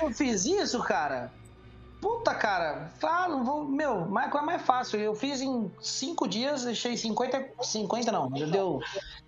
[0.01, 1.33] Eu fiz isso, cara.
[2.01, 2.91] Puta, cara.
[3.03, 3.65] Ah, não vou.
[3.65, 4.99] Meu, mais, coisa mais fácil.
[5.01, 7.51] Eu fiz em 5 dias, deixei 50.
[7.63, 8.81] 50 não, deu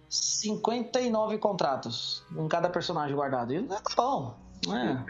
[0.09, 3.53] 59 contratos em cada personagem guardado.
[3.53, 4.35] E tá bom.
[4.67, 5.05] né?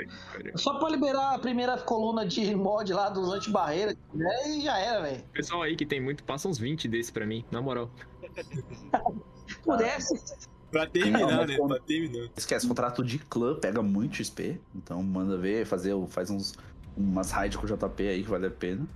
[0.57, 4.49] Só pra liberar a primeira coluna de mod lá dos anti-barreira, né?
[4.49, 5.25] E já era, velho.
[5.33, 7.91] Pessoal aí que tem muito, passa uns 20 desse pra mim, na moral.
[9.65, 10.49] Pudesse.
[10.71, 11.57] Pra terminar, Não, né?
[11.59, 12.31] Pra terminar.
[12.35, 14.59] Esquece, contrato de clã pega muito XP.
[14.75, 16.55] Então manda ver, fazer, faz uns,
[16.97, 18.87] umas raids com o JP aí que vale a pena.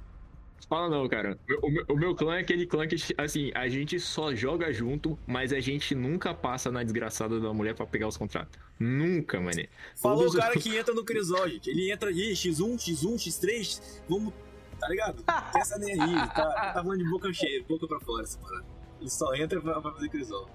[0.69, 1.39] Fala não, cara.
[1.63, 5.17] O meu, o meu clã é aquele clã que, assim, a gente só joga junto,
[5.27, 8.59] mas a gente nunca passa na desgraçada da mulher pra pegar os contratos.
[8.81, 9.69] Nunca, mané.
[9.95, 11.71] Falou Todos o cara os- que entra no Crisol, gente.
[11.71, 14.33] Ele entra aí, X1, X1, X3, vamos.
[14.81, 15.23] Tá ligado?
[15.53, 18.65] Pensa nem aí, tá, tá falando de boca cheia, boca pra fora essa parada.
[19.01, 20.51] Ele só entra pra, pra fazer Crisol.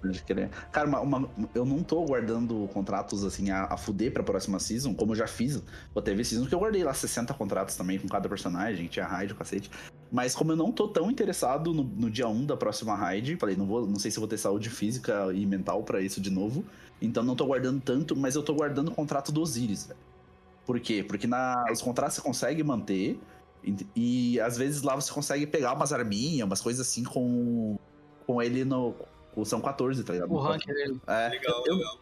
[0.00, 0.50] Pode crer.
[0.72, 4.94] Cara, uma- uma- eu não tô guardando contratos assim a, a fuder pra próxima season,
[4.94, 5.62] como eu já fiz.
[5.92, 9.34] Vou teve season que eu guardei lá 60 contratos também com cada personagem, tinha raid,
[9.34, 9.70] cacete.
[10.10, 13.56] Mas como eu não tô tão interessado no, no dia 1 da próxima raid, falei,
[13.56, 16.64] não, vou, não sei se vou ter saúde física e mental pra isso de novo.
[17.02, 19.98] Então não tô guardando tanto, mas eu tô guardando o contrato do Osiris, velho.
[20.64, 21.04] Por quê?
[21.06, 23.18] Porque na, os contratos você consegue manter.
[23.64, 27.76] E, e às vezes lá você consegue pegar umas arminhas, umas coisas assim com,
[28.26, 28.94] com ele no.
[29.36, 30.32] Com o São 14, tá ligado?
[30.32, 30.98] O ranking dele.
[31.06, 31.98] É, Legal, eu, legal.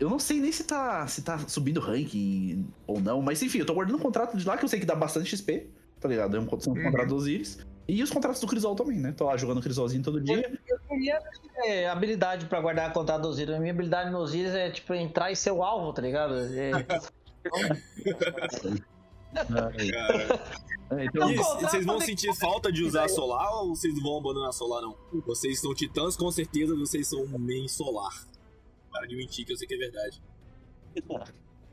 [0.00, 3.64] eu não sei nem se tá, se tá subindo ranking ou não, mas enfim, eu
[3.66, 5.68] tô guardando um contrato de lá que eu sei que dá bastante XP,
[6.00, 6.36] tá ligado?
[6.36, 6.82] É um, um Uhum.
[6.82, 7.58] contrato do Osiris.
[7.86, 9.12] E os contratos do Crisol também, né?
[9.16, 10.50] Tô lá jogando Crisolzinho todo dia.
[10.66, 11.20] Eu queria
[11.66, 13.54] é, habilidade pra guardar contato do Osiris.
[13.54, 16.34] A minha habilidade no Osiris é tipo entrar e ser o alvo, tá ligado?
[16.34, 16.72] É.
[20.90, 24.02] É, então, E contrato vocês vão também- sentir falta de usar solar ou vocês não
[24.02, 24.96] vão abandonar solar, não?
[25.26, 28.26] Vocês são titãs, com certeza vocês são main solar.
[28.92, 30.22] Para de mentir, que eu sei que é verdade.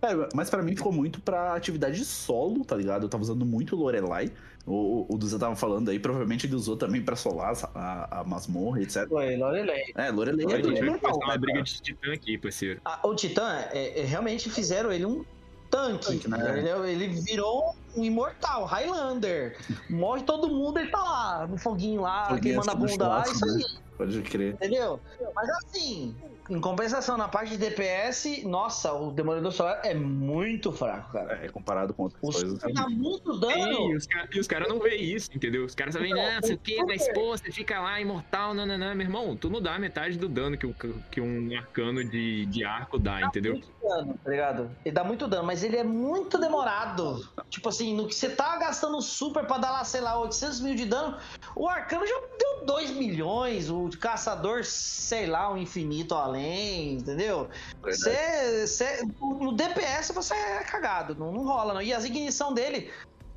[0.01, 3.03] É, mas pra mim ficou muito pra atividade solo, tá ligado?
[3.03, 4.31] Eu tava usando muito Lorelai.
[4.65, 8.81] O, o Duza tava falando aí, provavelmente ele usou também pra solar a, a masmorra,
[8.81, 9.07] etc.
[9.07, 9.91] Foi, Lorelei.
[9.95, 12.81] É, Lorelai A é vai normal, uma né, briga de titã aqui, parceiro.
[12.85, 15.23] Ah, o Titã, é, é, realmente fizeram ele um
[15.71, 16.05] tanque.
[16.05, 16.59] Tanque, né?
[16.59, 19.57] ele, é, ele virou um imortal, Highlander.
[19.89, 23.45] Morre todo mundo, ele tá lá, no foguinho lá, Foguinho queimando a bunda lá, isso
[23.45, 23.53] né?
[23.55, 24.53] aí, Pode crer.
[24.53, 24.99] entendeu?
[25.33, 26.15] Mas assim,
[26.51, 31.39] em compensação, na parte de DPS, nossa, o Demolidor Solar é muito fraco, cara.
[31.43, 32.59] É, comparado com outras Os coisas.
[32.59, 33.91] caras dá muito dano.
[33.91, 35.63] E os, ca- e os caras não veem isso, entendeu?
[35.63, 38.93] Os caras só veem, ah, sei o que, mas pô, você fica lá imortal, nananã.
[38.93, 40.73] Meu irmão, tu não dá metade do dano que, um-
[41.09, 43.53] que um arcano de, de arco dá, entendeu?
[43.53, 44.71] muito dano, tá ligado?
[44.83, 47.25] Ele dá muito dano, mas ele é muito demorado.
[47.49, 50.75] Tipo assim, no que você tá gastando super pra dar lá, sei lá, 800 mil
[50.75, 51.17] de dano,
[51.55, 57.47] o arcano já deu 2 milhões, o caçador, sei lá, o infinito além, entendeu?
[57.81, 61.81] Você, você- no DPS você é cagado, não, não rola não.
[61.81, 62.89] E as ignição dele,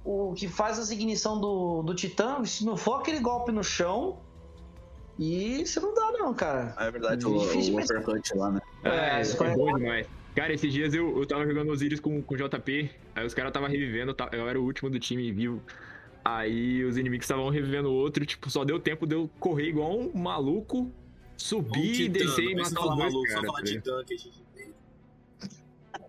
[0.04, 4.18] o que faz as ignição do, do Titã, se não for aquele golpe no chão,
[5.18, 6.74] e você não dá não, cara.
[6.78, 8.60] É verdade, o, Difícil, o mas- uppercut lá, né?
[8.82, 8.88] É,
[9.18, 10.06] É, isso isso é é bom demais.
[10.34, 13.68] Cara, esses dias eu, eu tava jogando Osiris com, com JP, aí os caras tava
[13.68, 15.62] revivendo, eu era o último do time vivo.
[16.24, 19.96] Aí os inimigos estavam revivendo o outro, tipo, só deu tempo de eu correr igual
[19.96, 20.90] um maluco,
[21.37, 24.44] subir, Um descer e matar os dois maluco, só falar tá titã que a gente.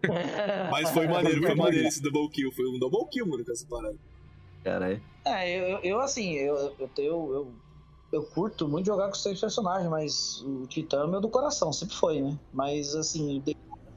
[0.71, 2.51] Mas foi maneiro, foi maneiro esse double kill.
[2.51, 3.97] Foi um double kill, mano, com essa parada.
[4.63, 5.01] Caralho.
[5.25, 7.53] É, eu, eu- eu, assim, eu, eu, eu, eu,
[8.11, 11.71] eu curto muito jogar com os três personagens, mas o Titã é meu do coração,
[11.73, 12.37] sempre foi, né?
[12.53, 13.43] Mas assim, o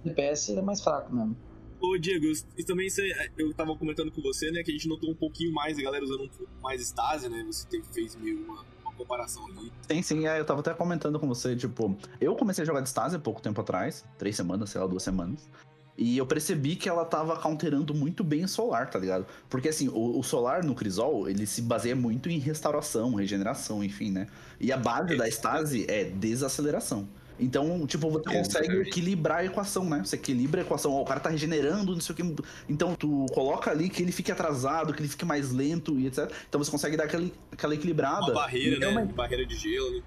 [0.04, 1.36] DPS ele é mais fraco mesmo.
[1.80, 5.10] Ô, Diego, e também você, eu tava comentando com você, né, que a gente notou
[5.10, 7.44] um pouquinho mais a galera usando um pouco mais Stasi, né?
[7.46, 8.64] Você teve, fez meio uma
[8.98, 9.72] comparação ali.
[9.90, 13.18] Sim, sim, é, eu tava até comentando com você, tipo, eu comecei a jogar de
[13.18, 15.48] pouco tempo atrás, três semanas, sei lá, duas semanas.
[15.96, 19.26] E eu percebi que ela tava counterando muito bem o Solar, tá ligado?
[19.50, 24.12] Porque assim, o, o Solar no Crisol, ele se baseia muito em restauração, regeneração, enfim,
[24.12, 24.28] né?
[24.60, 27.08] E a base da Stasi é desaceleração.
[27.38, 28.88] Então, tipo, você consegue Exatamente.
[28.88, 30.02] equilibrar a equação, né?
[30.04, 32.42] Você equilibra a equação, ó, o cara tá regenerando, não sei o que.
[32.68, 36.30] Então, tu coloca ali que ele fique atrasado, que ele fique mais lento e etc.
[36.48, 38.22] Então, você consegue dar aquele, aquela equilibrada.
[38.26, 38.86] Uma barreira, E né?
[38.88, 40.02] realmente- Barreira de gelo, né?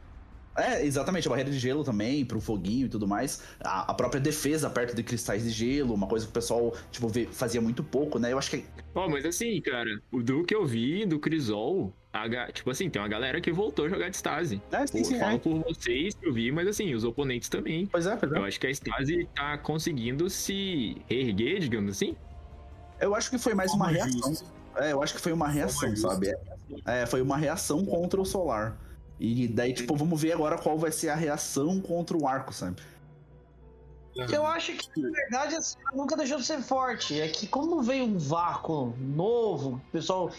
[0.57, 3.41] é, exatamente, a barreira de gelo também, pro foguinho e tudo mais.
[3.61, 7.07] A, a própria defesa perto de cristais de gelo, uma coisa que o pessoal, tipo,
[7.07, 8.33] vê- fazia muito pouco, né?
[8.33, 8.65] Eu acho que.
[8.93, 13.01] Ó, mas assim, cara, o do que eu vi do Crisol, a tipo assim, tem
[13.01, 14.61] uma galera que voltou a jogar de Stasi.
[14.71, 17.85] É, Pô, falo por vocês que eu vi, mas assim, os oponentes também.
[17.85, 18.47] Pois é, pois Eu é.
[18.47, 22.15] acho que a Stasi tá conseguindo se reerguer, digamos assim.
[22.99, 24.33] Eu acho que foi mais uma reação.
[24.75, 26.35] É, eu acho que foi uma reação, sabe?
[26.85, 28.77] É, foi uma reação contra o solar.
[29.19, 32.81] E daí, tipo, vamos ver agora qual vai ser a reação contra o arco, sabe?
[34.15, 37.19] Eu acho que, na verdade, assim, nunca deixou de ser forte.
[37.19, 40.31] É que como veio um vácuo novo, o pessoal.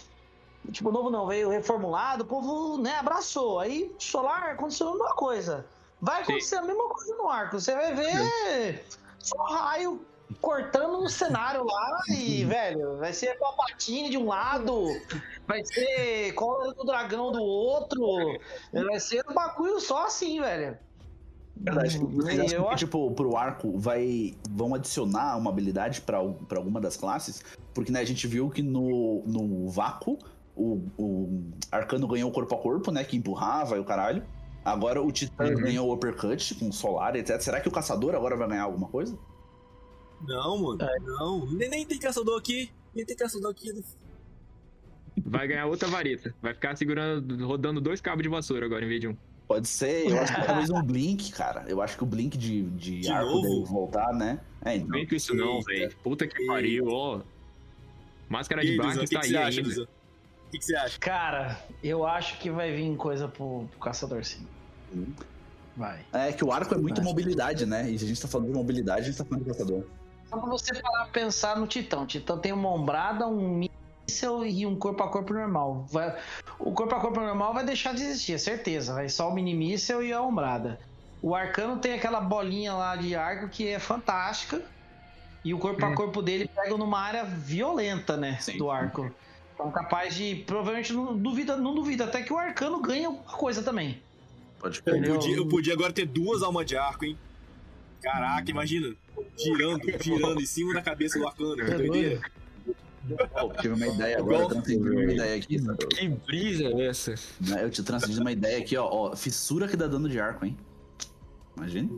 [0.70, 3.58] Tipo, novo não, veio reformulado, o povo, né, abraçou.
[3.58, 5.66] Aí, solar, aconteceu a mesma coisa.
[6.00, 6.32] Vai Sim.
[6.32, 7.60] acontecer a mesma coisa no arco.
[7.60, 8.84] Você vai ver
[9.18, 10.04] só raio
[10.40, 14.84] cortando no cenário lá e, velho, vai ser Palpatine de um lado,
[15.46, 18.00] vai ser cólera do dragão do outro,
[18.72, 20.78] vai ser um bagulho só assim, velho.
[21.54, 22.00] Verdade.
[22.00, 27.44] Eu que, acho tipo, pro arco vai, vão adicionar uma habilidade pra alguma das classes?
[27.74, 30.18] Porque, né, a gente viu que no, no vácuo,
[30.56, 34.22] o, o arcano ganhou o corpo a corpo, né, que empurrava e o caralho.
[34.64, 35.54] Agora o Titã Uhum.
[35.56, 37.40] ganhou o uppercut com o solar, etc.
[37.40, 39.18] Será que o caçador agora vai ganhar alguma coisa?
[40.26, 40.78] Não, mano.
[41.04, 41.46] Não.
[41.46, 42.70] Nem, nem tem caçador aqui.
[42.94, 43.72] Nem tem caçador aqui.
[45.24, 46.32] Vai ganhar outra vareta.
[46.40, 49.16] Vai ficar segurando, rodando dois cabos de vassoura agora em vez de um.
[49.48, 51.64] Pode ser, eu acho que talvez um Blink, cara.
[51.68, 53.42] Eu acho que o Blink de, de, De arco novo?
[53.42, 54.40] deve voltar, né?
[54.64, 54.86] É, então.
[54.88, 55.92] Não vem com isso não, velho.
[56.02, 57.20] Puta que pariu, ó.
[58.28, 59.88] Máscara de barco está que aí ainda.
[60.52, 60.98] Que, que você acha?
[61.00, 64.46] Cara, eu acho que vai vir coisa pro, pro caçador, sim.
[64.94, 65.06] Hum.
[65.76, 66.00] Vai.
[66.12, 67.08] É que o arco é muito Acho.
[67.08, 67.90] mobilidade, né?
[67.90, 69.84] E se a gente tá falando de mobilidade, a gente tá falando de caçador.
[70.28, 72.00] Só pra você parar pra pensar no Titã.
[72.02, 73.64] O Titã tem uma ombrada, um
[74.06, 75.86] míssel e um corpo a corpo normal.
[75.90, 76.14] Vai-
[76.58, 78.92] o corpo a corpo normal vai deixar de existir, é certeza.
[78.92, 80.78] Vai só o mini míssel e a ombrada.
[81.22, 84.60] O Arcano tem aquela bolinha lá de arco que é fantástica.
[85.42, 85.94] E o corpo a Hum.
[85.94, 88.36] corpo dele pega numa área violenta, né?
[88.40, 88.58] Sim.
[88.58, 89.10] Do arco.
[89.62, 90.36] Então capaz de.
[90.46, 94.02] Provavelmente não duvida, não duvida até que o Arcano ganha alguma coisa também.
[94.58, 95.08] Pode Eu crer.
[95.12, 97.18] Podia, eu podia agora ter duas almas de arco, hein?
[98.02, 98.94] Caraca, imagina.
[99.36, 101.54] Girando, girando em cima da cabeça do arcano.
[101.56, 102.20] Que É doideira.
[103.32, 105.58] Pô, tive uma ideia agora, eu transcendi uma ideia aqui.
[105.58, 105.86] sabe?
[105.86, 107.14] Que brisa é essa?
[107.40, 109.16] Né, Eu te transcendi uma ideia aqui, ó, ó.
[109.16, 110.56] Fissura que dá dano de arco, hein?
[111.56, 111.88] Imagina.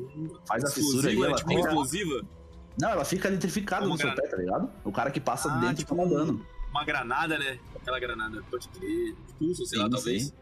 [0.47, 1.69] Faz a fissura aí, Explosiva, ela tipo fica...
[1.69, 2.23] explosiva.
[2.81, 4.71] Não, ela fica eletrificada no seu pé, tá ligado?
[4.83, 6.45] O cara que passa Ah, dentro tipo toma dano.
[6.75, 7.59] Uma granada, né?
[7.77, 9.15] Aquela granada, pode crer.
[9.39, 10.23] Pulso, sei lá, Sim, talvez.
[10.25, 10.33] sim.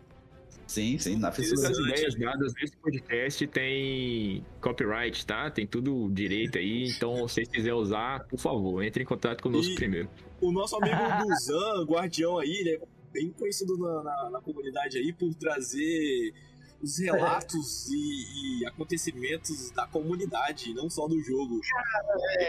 [0.65, 1.69] Sim, sim, na fissura.
[1.69, 5.51] as ideias dadas nesse podcast tem copyright, tá?
[5.51, 6.89] Tem tudo direito aí.
[6.89, 10.09] Então, se vocês quiserem usar, por favor, entre em contato conosco E- primeiro.
[10.41, 12.81] O nosso amigo Duzan, guardião aí, ele é
[13.13, 16.33] bem conhecido na, na- na comunidade aí por trazer
[16.83, 21.61] os relatos e, e acontecimentos da comunidade, não só do jogo.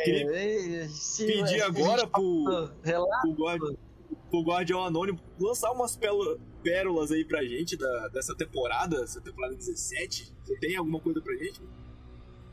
[0.04, 2.69] Queria É, se- pedir agora pro,
[3.22, 3.78] pro, guardi-
[4.30, 5.98] pro Guardião Anônimo lançar umas
[6.63, 10.34] pérolas aí pra gente da, dessa temporada, essa temporada 17.
[10.43, 11.62] Você tem alguma coisa pra gente?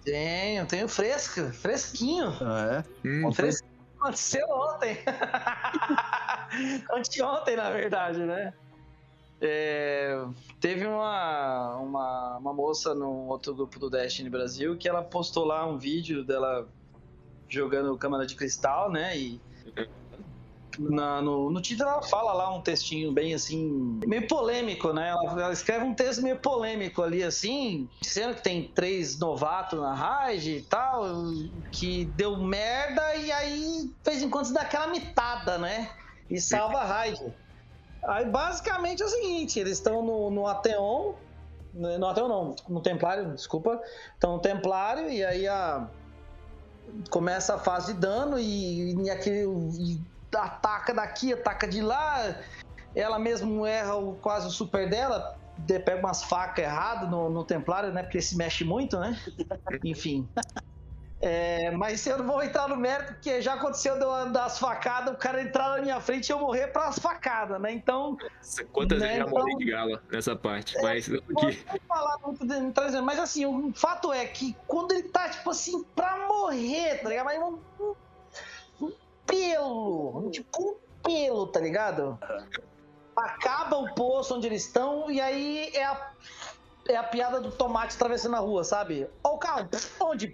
[0.04, 2.28] Tenho, tenho fresca, fresquinho.
[2.30, 2.84] É.
[3.06, 4.96] Hum, Fresquinho aconteceu ontem.
[6.92, 8.52] Anteontem, na verdade, né?
[9.42, 10.22] É,
[10.60, 15.66] teve uma, uma, uma moça no outro grupo do Destiny Brasil que ela postou lá
[15.66, 16.68] um vídeo dela
[17.48, 19.16] jogando câmara de cristal, né?
[19.18, 19.40] E
[20.78, 25.08] na- no, no título ela fala lá um textinho bem assim, meio polêmico, né?
[25.08, 29.94] Ela, ela escreve um texto meio polêmico ali, assim, dizendo que tem três novatos na
[29.94, 31.02] raid e tal,
[31.72, 35.90] que deu merda e aí, de vez em quando, dá aquela mitada, né?
[36.28, 37.18] E salva a raid.
[38.04, 41.12] Aí basicamente é o seguinte, eles estão no, no Ateon,
[41.72, 43.80] né, no Ateon não, no Templário, desculpa,
[44.14, 45.88] estão no Templário e aí a
[47.10, 49.44] começa a fase de dano e, e aquele
[49.78, 50.00] e
[50.34, 52.36] ataca daqui, ataca de lá,
[52.94, 57.44] ela mesmo erra o, quase o super dela, de- pega umas facas erradas no, no
[57.44, 59.20] Templário, né, porque se mexe muito, né,
[59.84, 60.28] enfim.
[61.22, 65.12] É, mas eu não vou entrar no mérito, porque já aconteceu de eu das facadas,
[65.12, 67.70] o cara entrar na minha frente e eu morrer pras facadas, né?
[67.72, 68.16] Então,
[68.72, 70.80] Quantas Né, vezes já então- morri de gala nessa parte?
[70.80, 75.28] Mas não que- falar muito de mas assim, o fato é que quando ele tá,
[75.28, 77.26] tipo assim, pra morrer, tá ligado?
[77.26, 77.58] Mas um,
[78.80, 78.92] um,
[79.26, 82.18] pelo, um, tipo um pelo, tá ligado?
[83.14, 86.10] Acaba o poço onde eles estão e aí é a,
[86.92, 89.08] é a piada do tomate atravessando a rua, sabe?
[89.22, 89.68] Ó o carro,
[90.00, 90.32] onde?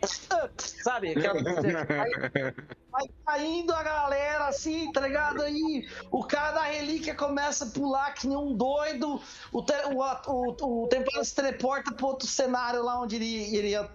[0.58, 1.10] Sabe?
[1.10, 1.42] Aquela,
[1.86, 2.54] vai,
[2.90, 5.42] vai caindo a galera assim, tá ligado?
[5.42, 9.20] Aí o cara da relíquia começa a pular que nem um doido.
[9.52, 13.68] O, te, o, o, o Templário se teleporta pro outro cenário lá onde ele, ele
[13.68, 13.90] ia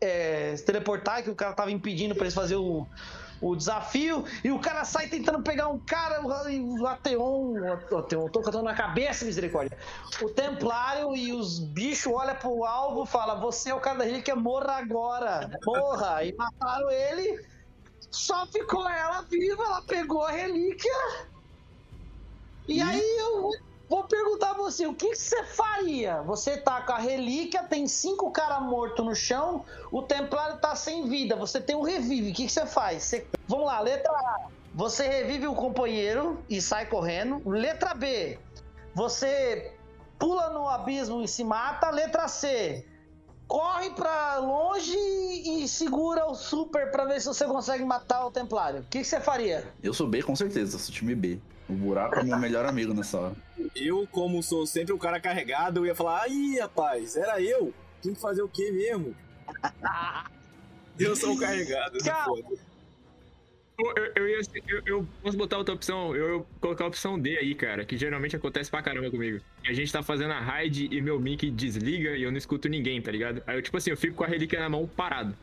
[0.00, 2.86] é, se teleportar, que o cara tava impedindo pra eles fazer o,
[3.40, 4.24] o desafio.
[4.44, 7.52] E o cara sai tentando pegar um cara, o, o Ateon,
[7.90, 9.76] o Ateon, tô cantando na cabeça, misericórdia.
[10.22, 14.04] O Templário e os bichos olham pro alvo e falam: Você é o cara da
[14.04, 16.24] relíquia, morra agora, morra.
[16.24, 17.44] E mataram ele.
[18.10, 20.92] Só ficou ela viva, ela pegou a relíquia.
[22.66, 23.50] E aí eu
[23.90, 26.22] vou perguntar a você, o que você faria?
[26.22, 31.08] Você tá com a relíquia, tem cinco caras mortos no chão, o templário tá sem
[31.08, 33.02] vida, você tem um revive, o que você faz?
[33.02, 37.42] Você- Vamos lá, letra A, você revive o companheiro e sai correndo.
[37.48, 38.38] Letra B,
[38.94, 39.74] você
[40.18, 41.90] pula no abismo e se mata.
[41.90, 42.86] Letra C,
[43.50, 48.80] corre pra longe e segura o super pra ver se você consegue matar o templário.
[48.80, 49.66] O que que você faria?
[49.82, 51.40] Eu sou B com certeza, sou time B.
[51.68, 53.34] O buraco é meu melhor amigo nessa hora.
[53.74, 57.74] Eu, como sou sempre o cara carregado, eu ia falar, aí, rapaz, era eu.
[58.00, 59.16] Tem que fazer o quê mesmo?
[60.98, 62.69] Eu sou o carregado, não Cara, foda.
[63.82, 67.38] Eu, eu, eu ia- eu- eu posso botar outra opção, eu, colocar a opção D
[67.38, 69.40] aí, cara, que geralmente acontece pra caramba comigo.
[69.66, 73.00] A gente tá fazendo a raid e meu mic desliga e eu não escuto ninguém,
[73.00, 73.42] tá ligado?
[73.46, 75.36] Aí eu, tipo assim, eu fico com a relíquia na mão parado.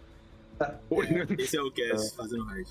[1.37, 2.69] Esse é o Cass fazendo raid.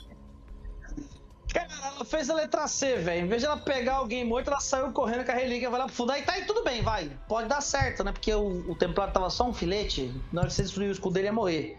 [1.52, 3.24] Cara, ela fez a letra C, velho.
[3.24, 5.86] Em vez de ela pegar alguém morto, ela saiu correndo com a relíquia, vai lá
[5.86, 6.12] pro fundo.
[6.12, 7.08] Aí tá aí, tudo bem, vai.
[7.28, 8.12] Pode dar certo, né?
[8.12, 10.12] Porque o, o templário tava só um filete.
[10.32, 11.78] Na hora que você destruir o escudo dele, ia morrer.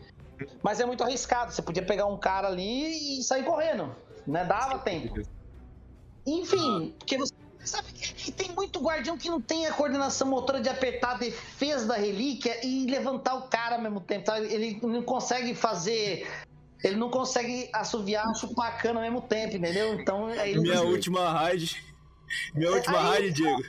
[0.62, 1.52] Mas é muito arriscado.
[1.52, 3.96] Você podia pegar um cara ali e sair correndo.
[4.26, 4.44] Né?
[4.46, 5.22] Dava tempo.
[6.26, 7.34] Enfim, porque você,
[7.68, 11.86] Sabe que tem muito guardião que não tem a coordenação motora de apertar a defesa
[11.86, 14.26] da relíquia e levantar o cara ao mesmo tempo.
[14.26, 14.40] Tá?
[14.40, 16.26] Ele não consegue fazer.
[16.82, 19.96] Ele não consegue assoviar, chupar a cana ao mesmo tempo, entendeu?
[19.96, 20.28] Então.
[20.28, 21.84] Aí Minha última raid.
[22.54, 23.62] Minha última raid, Diego.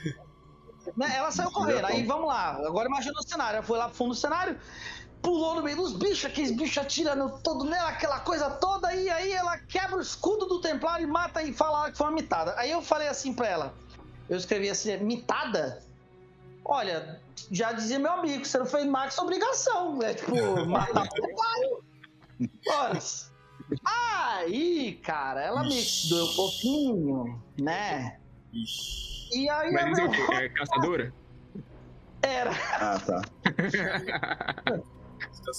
[0.95, 1.85] Né, Ela saiu correndo.
[1.85, 2.51] Aí vamos lá.
[2.65, 3.57] Agora imagina o cenário.
[3.57, 4.57] Ela foi lá pro fundo do cenário,
[5.21, 8.93] pulou no meio dos bichos, aqueles bichos atirando todo nela, aquela coisa toda.
[8.93, 12.13] E aí ela quebra o escudo do Templário e mata e fala que foi uma
[12.13, 12.53] mitada.
[12.57, 13.73] Aí eu falei assim pra ela.
[14.29, 15.83] Eu escrevi assim, mitada?
[16.63, 17.19] Olha,
[17.51, 20.01] já dizia meu amigo, você não fez mais que sua obrigação.
[20.03, 20.35] É tipo,
[20.67, 21.83] matar o Templário.
[22.67, 22.99] Ora,
[23.85, 28.19] Aí, cara, ela me doeu um pouquinho, né?
[28.51, 29.09] Ixi.
[29.31, 30.33] E aí Mas é eu quê?
[30.33, 31.13] É caçadora?
[32.21, 32.51] era.
[32.79, 33.21] Ah, tá.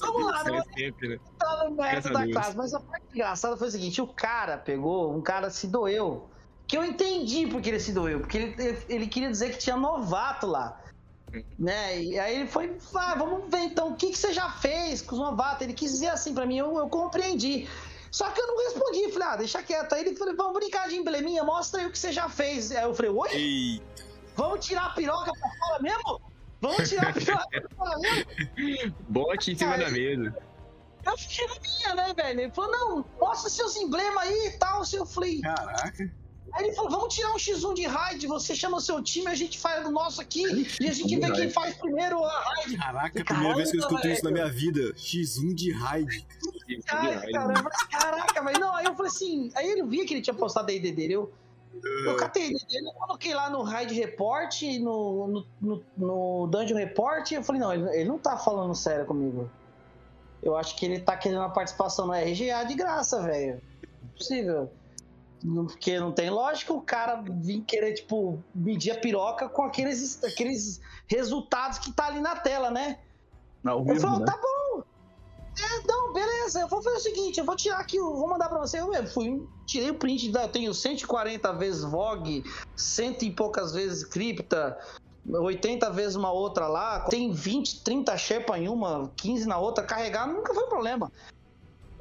[0.01, 1.19] Vamos lá, não É sempre, né?
[1.39, 5.15] tá no mérito da classe, mas a parte engraçada foi o seguinte: o cara pegou,
[5.15, 6.29] um cara se doeu.
[6.67, 10.47] Que eu entendi porque ele se doeu, porque ele, ele- queria dizer que tinha novato
[10.47, 10.81] lá.
[11.59, 12.03] Né?
[12.03, 15.15] E aí ele foi, ah, vamos ver então, o que, que você já fez com
[15.15, 15.63] os novatos?
[15.63, 17.69] Ele quis dizer assim pra mim, eu, eu compreendi.
[18.11, 19.93] Só que eu não respondi, falei, ah, deixa quieto.
[19.93, 22.73] Aí ele falou, vamos brincar de embleminha, mostra aí o que você já fez.
[22.73, 23.29] Aí eu falei, oi?
[23.33, 23.83] Ei,
[24.37, 26.21] Vamos tirar a piroca pra fora mesmo?
[26.61, 28.95] Vamos tirar mesmo?
[29.09, 30.35] Bote em cima da mesa.
[31.05, 32.41] Eu fiquei na minha, né, velho?
[32.41, 34.83] Ele falou, não, mostra seus emblemas aí e tal.
[34.93, 36.13] Eu falei, caraca.
[36.53, 39.35] aí ele falou, vamos tirar um X1 de raid, você chama o seu time, a
[39.35, 40.45] gente faz o nosso aqui
[40.79, 42.77] e a gente vê quem faz primeiro a raid.
[42.77, 44.93] Caraca, a primeira vez que eu escuto isso na minha vida.
[44.93, 46.27] X1 de raid.
[46.89, 48.61] Ai, caramba, caraca, velho.
[48.61, 51.15] Não, aí eu falei assim, aí ele via que ele tinha postado a ID dele,
[51.15, 51.33] eu,
[52.05, 57.31] eu catei dele, eu coloquei lá no raid report, no, no, no, no dungeon report,
[57.33, 59.49] eu falei, não, ele, ele não tá falando sério comigo.
[60.43, 63.61] Eu acho que ele tá querendo a participação no RGA de graça, velho.
[64.21, 64.69] Não é.
[65.43, 70.23] Não- Porque não tem lógica o cara vir querer, tipo, medir a piroca com aqueles,
[70.25, 72.99] aqueles resultados que tá ali na tela, né?
[73.65, 74.27] Ao Eu falei, né?
[74.27, 74.60] tá bom.
[75.87, 76.61] Não, beleza.
[76.61, 78.81] Eu vou fazer o seguinte, eu vou tirar aqui, eu vou mandar pra você.
[78.81, 82.45] Eu mesmo fui, tirei o print, eu tenho 140 vezes Vogue,
[82.77, 84.79] cento e poucas vezes Cripta,
[85.29, 90.27] 80 vezes uma outra lá, tem 20, 30 Shepa em uma, 15 na outra, carregar
[90.27, 91.11] nunca foi problema.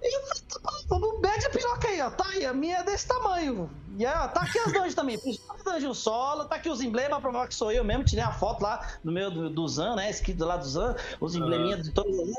[0.02, 2.10] E eu falei, tá a piroca aí, ó.
[2.10, 3.70] Tá aí, a minha é desse tamanho.
[3.98, 5.18] E aí, ó, tá aqui as dungeons também.
[5.18, 8.06] Fiz dungeon solo, tá aqui os emblemas pra provar que sou eu mesmo.
[8.06, 10.10] Tirei a foto lá no meio do, do Zan, né?
[10.10, 12.34] Escrito lá do Zan, os embleminhas de todos os.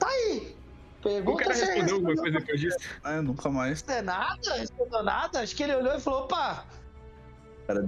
[0.00, 0.56] Tá aí.
[0.98, 2.76] O Pergunta cara se respondeu alguma coisa depois disso?
[3.04, 3.84] É, nunca mais.
[3.88, 5.40] é nada, respondeu nada.
[5.40, 6.66] Acho que ele olhou e falou: opa,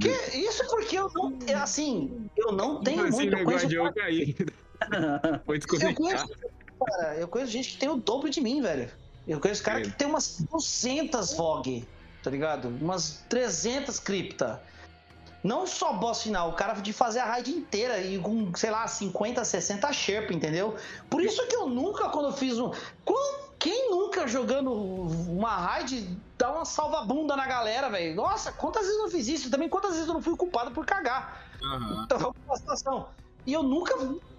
[0.00, 1.38] que isso porque eu não.
[1.60, 3.36] Assim, eu não tenho Assim, muito.
[3.36, 4.36] o Eu conheço, guardião cair.
[5.44, 6.28] Foi eu conheço,
[6.86, 8.88] cara, eu conheço gente que tem o dobro de mim, velho.
[9.26, 11.86] Eu conheço cara que tem umas 200 Vogue,
[12.22, 12.68] tá ligado?
[12.68, 14.62] Umas 300 cripta.
[15.42, 18.86] Não só boss final, o cara de fazer a raid inteira e com, sei lá,
[18.86, 20.76] 50, 60 Sherp, entendeu?
[21.10, 22.70] Por isso que eu nunca, quando eu fiz um.
[23.58, 28.16] Quem nunca jogando uma raid dá uma salva-bunda na galera, velho?
[28.16, 29.50] Nossa, quantas vezes eu fiz isso?
[29.50, 31.40] Também quantas vezes eu não fui culpado por cagar?
[31.62, 32.02] Aham.
[32.04, 33.08] Então, situação.
[33.46, 33.94] E eu nunca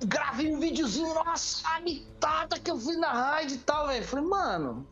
[0.06, 4.06] gravei um videozinho, nossa, a mitada que eu fiz na raid e tal, velho.
[4.06, 4.88] Falei, mano,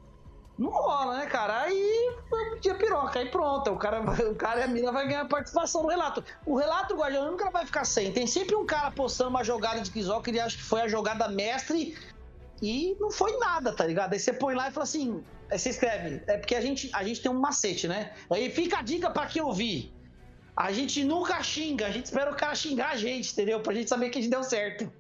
[0.58, 1.62] não rola, né, cara?
[1.62, 2.16] Aí
[2.60, 3.72] tinha piroca, aí pronto.
[3.72, 6.24] O cara, o cara e a mina vai ganhar participação no relato.
[6.46, 8.12] O relato, Guardião nunca vai ficar sem.
[8.12, 10.88] Tem sempre um cara postando uma jogada de Kizok que ele acha que foi a
[10.88, 11.98] jogada mestre
[12.62, 14.14] e não foi nada, tá ligado?
[14.14, 15.24] Aí você põe lá e fala assim.
[15.50, 18.14] Aí você escreve, é porque a gente, a gente tem um macete, né?
[18.32, 19.94] Aí fica a dica pra quem ouvir.
[20.56, 23.60] A gente nunca xinga, a gente espera o cara xingar a gente, entendeu?
[23.62, 24.92] Pra gente saber que a gente deu certo.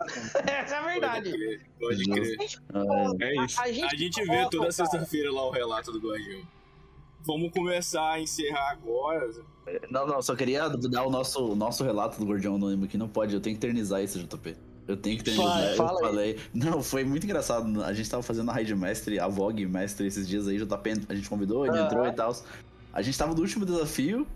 [0.46, 1.30] Essa é a Pode verdade.
[1.32, 2.36] crer, pode crer.
[2.72, 3.60] Ah, É isso.
[3.60, 6.42] A gente, A gente vê toda sexta-feira lá o relato do Guardião.
[7.22, 9.28] Vamos começar a encerrar agora.
[9.90, 13.08] Não, não, só queria dar o nosso, o nosso relato do Gordião Anônimo que não
[13.08, 14.56] pode, eu tenho que eternizar esse JP.
[14.88, 15.62] Eu tenho que eternizar.
[15.70, 16.06] Eu fala aí.
[16.06, 16.38] falei.
[16.54, 17.84] Não, foi muito engraçado.
[17.84, 21.14] A gente tava fazendo a Raid Mestre, a Vogue Mestre esses dias aí, JP, a
[21.14, 21.86] gente convidou, ele Aham.
[21.86, 22.34] entrou e tal.
[22.92, 24.26] A gente tava no último desafio,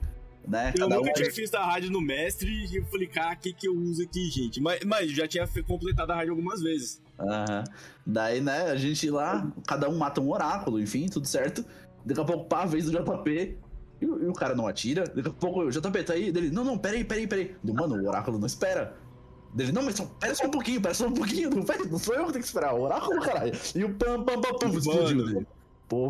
[0.46, 0.72] né?
[0.76, 0.98] Eu Cada um.
[1.04, 3.74] nunca tinha visto a rádio no mestre e eu falei, cara, o que, que eu
[3.76, 4.60] uso aqui, gente?
[4.60, 7.00] Mas, mas já tinha completado a rádio algumas vezes.
[7.18, 7.64] Aham.
[8.06, 11.64] Daí, né, a gente lá, cada um mata um oráculo, enfim, tudo certo.
[12.04, 13.56] Daqui a pouco, pá, a vez do JP.
[14.00, 15.04] E, o- e o cara não atira.
[15.04, 16.30] Daqui a pouco, o JP tá aí.
[16.32, 17.54] Dele, não, não, peraí, peraí, peraí.
[17.62, 18.94] Do, Mano, o oráculo não espera.
[19.54, 21.48] Dele, não, mas só, pera só um pouquinho, pera só um pouquinho.
[21.48, 23.52] Não, pera, não sou eu que tenho que esperar, o oráculo, caralho.
[23.74, 25.46] E o pam, pam, pam, pam, explodiu dele.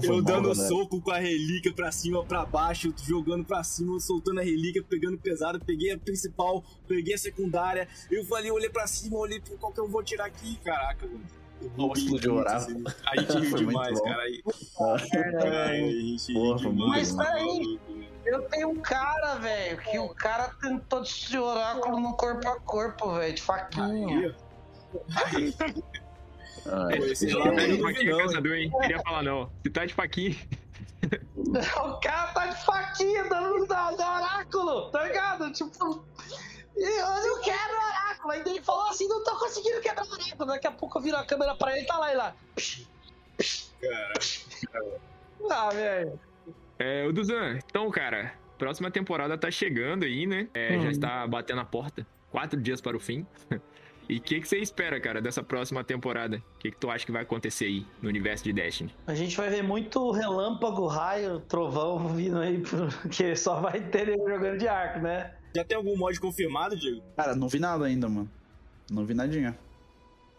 [0.03, 0.55] Eu dando né?
[0.55, 5.19] soco com a relíquia pra cima, pra baixo, jogando pra cima, soltando a relíquia, pegando
[5.19, 7.89] pesado, peguei a principal, peguei a secundária.
[8.11, 11.21] Eu falei, olhei pra cima, olhei pro qual que eu vou tirar aqui, caraca, mano.
[11.63, 12.89] Eu Ó, buguei explodiu o muito, oráculo.
[12.89, 12.97] assim.
[13.07, 14.23] A gente riu demais, cara.
[14.23, 14.43] Aí,
[14.81, 17.13] Ah, é, a gente riu demais.
[17.13, 17.79] Mas tá peraí.
[17.79, 18.05] mano.
[18.27, 23.13] Eu tenho um cara, velho, que o cara tentou de oráculo no corpo a corpo,
[23.17, 24.35] velho, de faquinha.
[25.27, 25.55] Aí,
[26.67, 28.19] Ah, esse relato tá não, hein?
[28.19, 28.73] caçador, hein?
[28.81, 29.51] Queria falar não.
[29.63, 30.37] Se tá de faquinha.
[31.85, 35.53] O cara tá de faquinha dando da, do oráculo, tá ligado?
[35.53, 36.05] Tipo.
[36.77, 38.31] Eu não quero oráculo.
[38.33, 40.47] Aí ele falou assim: não tô conseguindo quebrar o oráculo.
[40.47, 42.35] Daqui a pouco eu viro a câmera pra ele e tá lá e lá.
[43.81, 44.85] Cara,
[45.51, 46.21] Ah, velho.
[46.79, 50.49] É, o Duzan, então, cara, próxima temporada tá chegando aí, né?
[50.55, 50.91] É, Já Hum.
[50.91, 52.07] está batendo a porta.
[52.31, 53.27] Quatro dias para o fim.
[54.09, 56.43] E o que, que você espera, cara, dessa próxima temporada?
[56.57, 58.95] O que, que tu acha que vai acontecer aí no universo de Destiny?
[59.07, 62.63] A gente vai ver muito relâmpago, raio, trovão vindo aí,
[63.03, 65.35] porque só vai ter ele jogando de arco, né?
[65.55, 67.01] já tem algum mod confirmado, Diego?
[67.17, 68.29] Cara, não vi nada ainda, mano.
[68.91, 69.57] Não vi nadinha.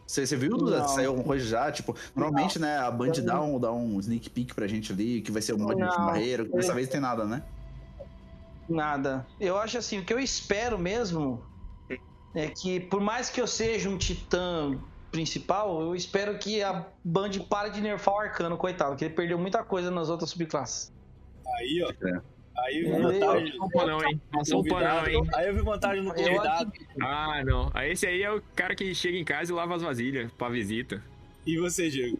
[0.05, 0.79] Você, você viu, Duda?
[0.79, 0.87] Não.
[0.89, 1.71] Saiu alguma coisa já?
[1.71, 5.31] Tipo, normalmente, né, a Band dá um, dá um sneak peek pra gente ali, que
[5.31, 6.05] vai ser um mod de Não.
[6.05, 6.43] barreira.
[6.43, 7.41] Dessa vez tem nada, né?
[8.67, 9.25] Nada.
[9.39, 11.41] Eu acho assim, o que eu espero mesmo
[12.35, 14.77] é que, por mais que eu seja um titã
[15.11, 19.37] principal, eu espero que a Band pare de nerfar o arcano, coitado, que ele perdeu
[19.39, 20.91] muita coisa nas outras subclasses.
[21.57, 22.07] Aí, ó.
[22.07, 22.21] É.
[22.57, 23.51] Aí Eu- vantagem.
[23.57, 24.21] Passou um panão, hein?
[24.31, 25.27] Passou um panão, hein?
[25.35, 26.71] Aí eu vi vantagem no convidado.
[27.01, 27.69] Ah, não.
[27.73, 30.49] Aí Esse aí é o cara que chega em casa e lava as vasilhas pra
[30.49, 31.01] visita.
[31.45, 32.17] E você, Diego?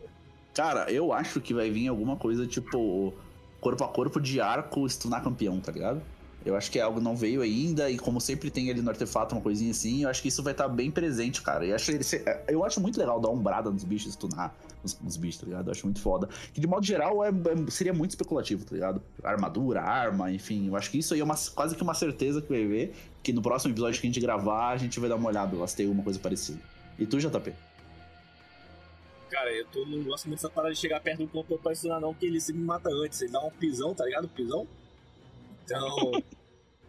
[0.54, 3.14] Cara, eu acho que vai vir alguma coisa tipo
[3.60, 6.02] corpo a corpo de arco stunar campeão, tá ligado?
[6.46, 9.34] Eu acho que é algo não veio ainda, e como sempre tem ali no artefato
[9.34, 11.66] uma coisinha assim, eu acho que isso vai estar bem presente, cara.
[11.66, 15.18] Eu acho, ele ser- eu acho muito legal dar umbrada nos bichos, stunar nos, nos
[15.18, 15.68] bichos, tá ligado?
[15.68, 16.30] Eu acho muito foda.
[16.54, 19.02] Que de modo geral é, é- seria muito especulativo, tá ligado?
[19.24, 20.68] Armadura, arma, enfim.
[20.68, 22.96] Eu acho que isso aí é uma, quase que uma certeza que vai ver.
[23.24, 25.76] Que no próximo episódio que a gente gravar, a gente vai dar uma olhada se
[25.76, 26.60] tem alguma coisa parecida.
[27.00, 27.54] E tu, JP?
[29.32, 32.00] Cara, eu tô, não gosto muito dessa parada de chegar perto do campeão pra estudar,
[32.00, 33.20] não, porque ele sempre me mata antes.
[33.22, 34.28] Ele dá um pisão, tá ligado?
[34.30, 34.68] Pisão.
[35.66, 36.12] Então.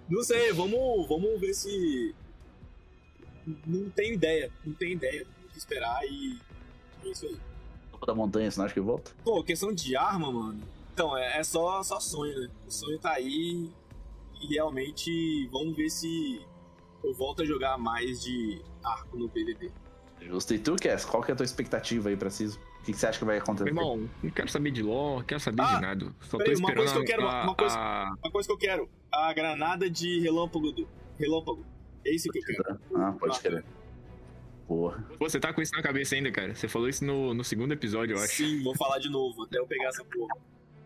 [0.09, 2.15] não sei, vamos, vamos ver se.
[3.67, 6.39] Não tenho ideia, não tenho ideia do que esperar e.
[7.05, 7.39] É isso aí.
[7.91, 9.13] Topo da montanha, você não acha que volta?
[9.25, 10.61] Pô, questão de arma, mano.
[10.93, 12.51] Então, é, é só, só sonho, né?
[12.67, 13.71] O sonho tá aí
[14.41, 16.41] e realmente vamos ver se
[17.03, 19.71] eu volto a jogar mais de arco no PVP.
[20.21, 20.55] Justo.
[20.55, 22.59] E tu, Cass, qual que é a tua expectativa aí pra Ciso?
[22.87, 23.73] O que, que você acha que vai acontecer?
[23.73, 26.15] Meu irmão, não quero saber de LOL, não quero saber Ah, de nada.
[26.21, 28.47] Só peraí, tô uma esperando coisa que eu quero, a, uma coisa- a- Uma coisa
[28.49, 30.89] que eu quero, a granada de relâmpago do.
[31.19, 31.67] Relâmpago.
[32.05, 32.81] É isso que eu quero.
[32.95, 33.65] Ah, pode querer.
[34.69, 35.05] Porra.
[35.19, 36.55] Pô, você tá com isso na cabeça ainda, cara.
[36.55, 38.35] Você falou isso no, no segundo episódio, eu acho.
[38.37, 40.37] Sim, vou falar de novo, até eu pegar essa porra.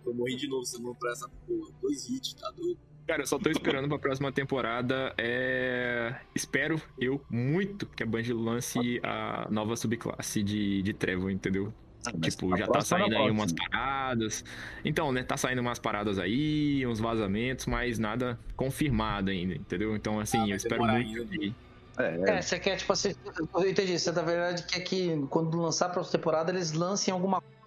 [0.06, 1.70] Eu morri de novo semana pra essa porra.
[1.82, 2.78] Dois hits, tá doido?
[3.06, 5.12] Cara, eu só tô esperando pra próxima temporada.
[5.18, 6.14] É...
[6.34, 11.72] Espero eu muito que a Band lance a nova subclasse de, de Trevor, entendeu?
[12.18, 14.44] Mas Tipo, já tá próxima saindo aí umas paradas.
[14.84, 19.94] Então, né, tá saindo umas paradas aí, uns vazamentos, mas nada confirmado ainda, entendeu?
[19.94, 21.54] Então, assim, Ah, eu espero muito que.
[21.98, 23.14] É, É, você quer, tipo assim,
[23.54, 23.98] eu entendi.
[23.98, 27.60] Você, na verdade, quer que quando lançar a próxima temporada eles lancem alguma coisa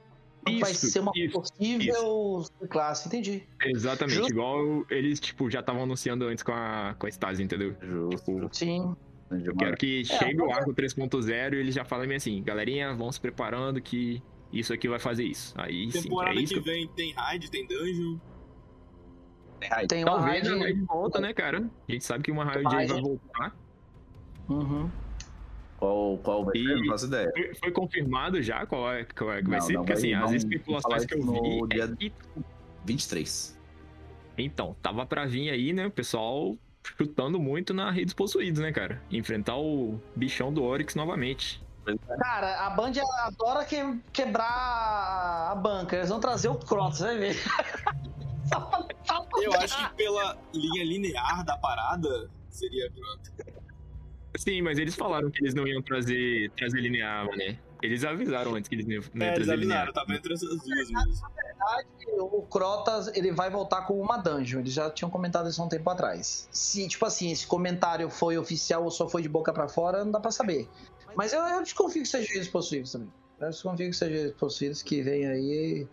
[0.45, 3.43] que vai Isso, ser uma isso, possível classe, entendi.
[3.63, 4.31] Exatamente, Justo.
[4.33, 7.75] igual eles, tipo, já estavam anunciando antes com a, com a Stasi, entendeu?
[7.81, 8.49] justo.
[8.51, 8.95] Sim.
[9.35, 12.93] Entendi, Eu quero que chegue o mas- arco 3.0 e eles já falem assim, galerinha,
[12.93, 14.21] vão se preparando que
[14.51, 15.53] isso aqui vai fazer isso.
[15.57, 16.53] Aí sim, Temporada é isso.
[16.53, 18.17] que vem tem raid, tem dungeon.
[19.87, 20.63] Tem uma Talvez a raid.
[20.63, 21.69] raid volta, né, cara?
[21.87, 23.01] A gente sabe que uma raid aí vai Raid.
[23.01, 23.55] voltar.
[24.49, 24.89] Uhum.
[25.77, 26.75] Qual, qual vai ser?
[26.75, 27.31] Não faço ideia.
[27.33, 29.73] Foi, foi confirmado já qual é, qual é que vai Não, ser?
[29.73, 31.67] não, Porque vai- assim, as vão especulações que eu vi.
[31.69, 32.13] dia- é que-
[32.85, 33.57] 23.
[34.37, 39.01] Então, tava pra vir aí, né, o pessoal chutando muito na Redes Possuídos, né, cara?
[39.11, 41.61] Enfrentar o bichão do Oryx novamente.
[42.19, 42.93] Cara, a Band
[43.25, 45.97] adora que- quebrar a banca.
[45.97, 47.35] Eles vão trazer o Cross, vai ver.
[48.47, 53.31] Só pra- só pra- Eu acho que pela linha linear da parada seria pronto.
[54.37, 57.57] Sim, mas eles falaram que eles não iam trazer, trazer linear, né?
[57.83, 60.97] Eles avisaram antes que eles não É, eles avisaram, tava entre essas duas mesmo.
[62.19, 64.61] o Crotas ele vai voltar com uma dungeon.
[64.61, 66.47] Eles já tinham comentado isso há um tempo atrás.
[66.51, 70.11] Se, tipo assim, esse comentário foi oficial ou só foi de boca pra fora, não
[70.11, 70.69] dá pra saber.
[71.15, 73.09] Mas eu, eu desconfio que seja eles possuídos também.
[73.39, 75.87] Eu desconfio que seja eles possuídos que vem aí.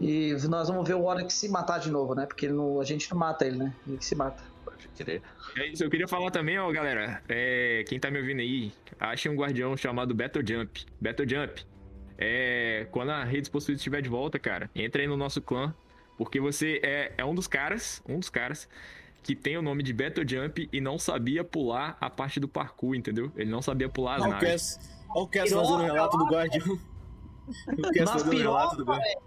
[0.00, 2.24] E nós vamos ver o Oryx se matar de novo, né?
[2.24, 3.74] Porque não- a gente não mata ele, né?
[3.86, 4.42] Ele que se mata.
[4.96, 5.22] Pode.
[5.56, 7.22] É isso, eu queria falar também, ó, galera.
[7.28, 10.86] É, quem tá me ouvindo aí, ache um guardião chamado Battle Jump.
[11.00, 11.64] Battle Jump.
[12.16, 15.74] É, quando a Redes Possuídos estiver de volta, cara, entra aí no nosso clã.
[16.16, 18.68] Porque você é, é um dos caras, um dos caras,
[19.22, 22.96] que tem o nome de Battle Jump e não sabia pular a parte do parkour,
[22.96, 23.30] entendeu?
[23.36, 24.80] Ele não sabia pular as Olha o naves.
[25.10, 26.78] Olha o Cass fazendo o relato do Guardião.
[27.48, 29.22] O Cass fazendo o relato do Guardião.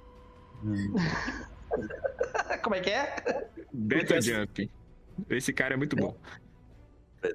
[2.62, 3.50] Como é que é?
[3.74, 4.70] Beto Jump.
[5.30, 6.16] Esse cara é muito bom.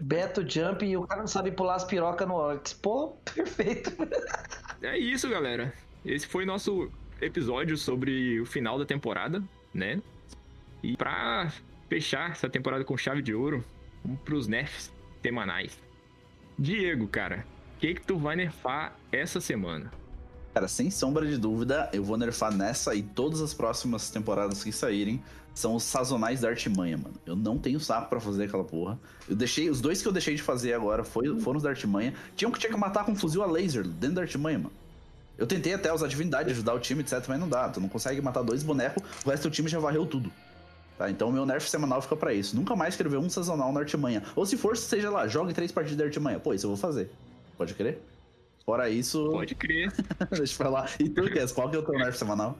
[0.00, 2.72] Beto Jump e o cara não sabe pular as pirocas no Oryx.
[2.72, 3.92] Pô, perfeito.
[4.82, 5.72] É isso, galera.
[6.04, 10.00] Esse foi nosso episódio sobre o final da temporada, né?
[10.82, 11.50] E pra
[11.88, 13.64] fechar essa temporada com chave de ouro,
[14.04, 15.80] vamos pros nerfs semanais.
[16.58, 19.90] Diego, cara, o que que tu vai nerfar essa semana?
[20.56, 24.72] Cara, sem sombra de dúvida, eu vou nerfar nessa e todas as próximas temporadas que
[24.72, 25.22] saírem
[25.54, 27.14] são os sazonais da artimanha, mano.
[27.26, 28.98] Eu não tenho saco pra fazer aquela porra.
[29.28, 32.14] Eu deixei, os dois que eu deixei de fazer agora foi, foram os da artimanha.
[32.34, 34.72] Tinha um que tinha que matar com um fuzil a laser dentro da artimanha, mano.
[35.36, 37.68] Eu tentei até usar divindade, ajudar o time, etc, mas não dá.
[37.68, 40.32] Tu não consegue matar dois bonecos, o resto do time já varreu tudo.
[40.96, 42.56] Tá, então meu nerf semanal fica pra isso.
[42.56, 44.22] Nunca mais quero ver um sazonal na artimanha.
[44.34, 46.40] Ou se for, seja lá, jogue três partidas da artimanha.
[46.40, 47.10] Pô, isso eu vou fazer.
[47.58, 48.00] Pode crer?
[48.66, 49.30] Fora isso.
[49.30, 49.92] Pode crer.
[50.30, 50.90] Deixa eu falar.
[50.98, 52.58] E tu, Kess, qual que é o teu nerf semanal?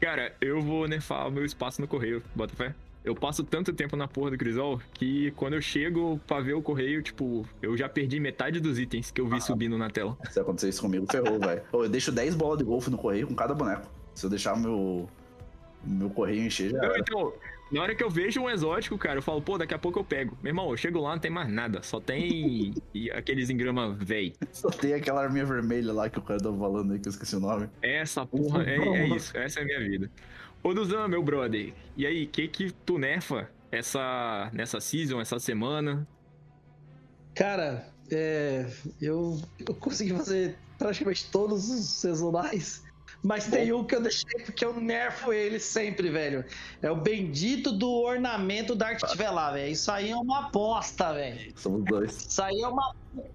[0.00, 2.74] Cara, eu vou nerfar o meu espaço no correio, bota fé.
[3.04, 6.62] Eu passo tanto tempo na porra do Crisol que quando eu chego pra ver o
[6.62, 9.40] correio, tipo, eu já perdi metade dos itens que eu vi Ah.
[9.40, 10.16] subindo na tela.
[10.30, 11.62] Se acontecer isso comigo, ferrou, velho.
[11.72, 13.88] Eu deixo 10 bolas de golfe no correio com cada boneco.
[14.14, 15.08] Se eu deixar meu,
[15.84, 17.32] meu correio encher, já Não, então,
[17.72, 20.04] na hora que eu vejo um exótico, cara, eu falo, pô, daqui a pouco eu
[20.04, 20.36] pego.
[20.42, 21.82] Meu irmão, eu chego lá, não tem mais nada.
[21.82, 24.34] Só tem e aqueles engrama véi.
[24.52, 27.34] Só tem aquela arminha vermelha lá que o cara tava falando aí, que eu esqueci
[27.34, 27.68] o nome.
[27.80, 29.36] Essa porra, é, é isso.
[29.36, 30.10] Essa é a minha vida.
[30.62, 31.72] Ô, Duzan, meu brother.
[31.96, 36.06] E aí, que que tu nerfa essa, nessa season, essa semana?
[37.34, 38.66] Cara, é,
[39.00, 42.84] eu, eu consegui fazer praticamente todos os sazonais.
[43.22, 46.44] Mas tem um que eu deixei porque eu nerfo ele sempre, velho.
[46.82, 49.70] É o bendito do ornamento da Arte Velar, velho.
[49.70, 51.52] Isso aí é uma bosta, velho.
[51.56, 52.16] Somos dois.
[52.16, 52.94] Isso aí é uma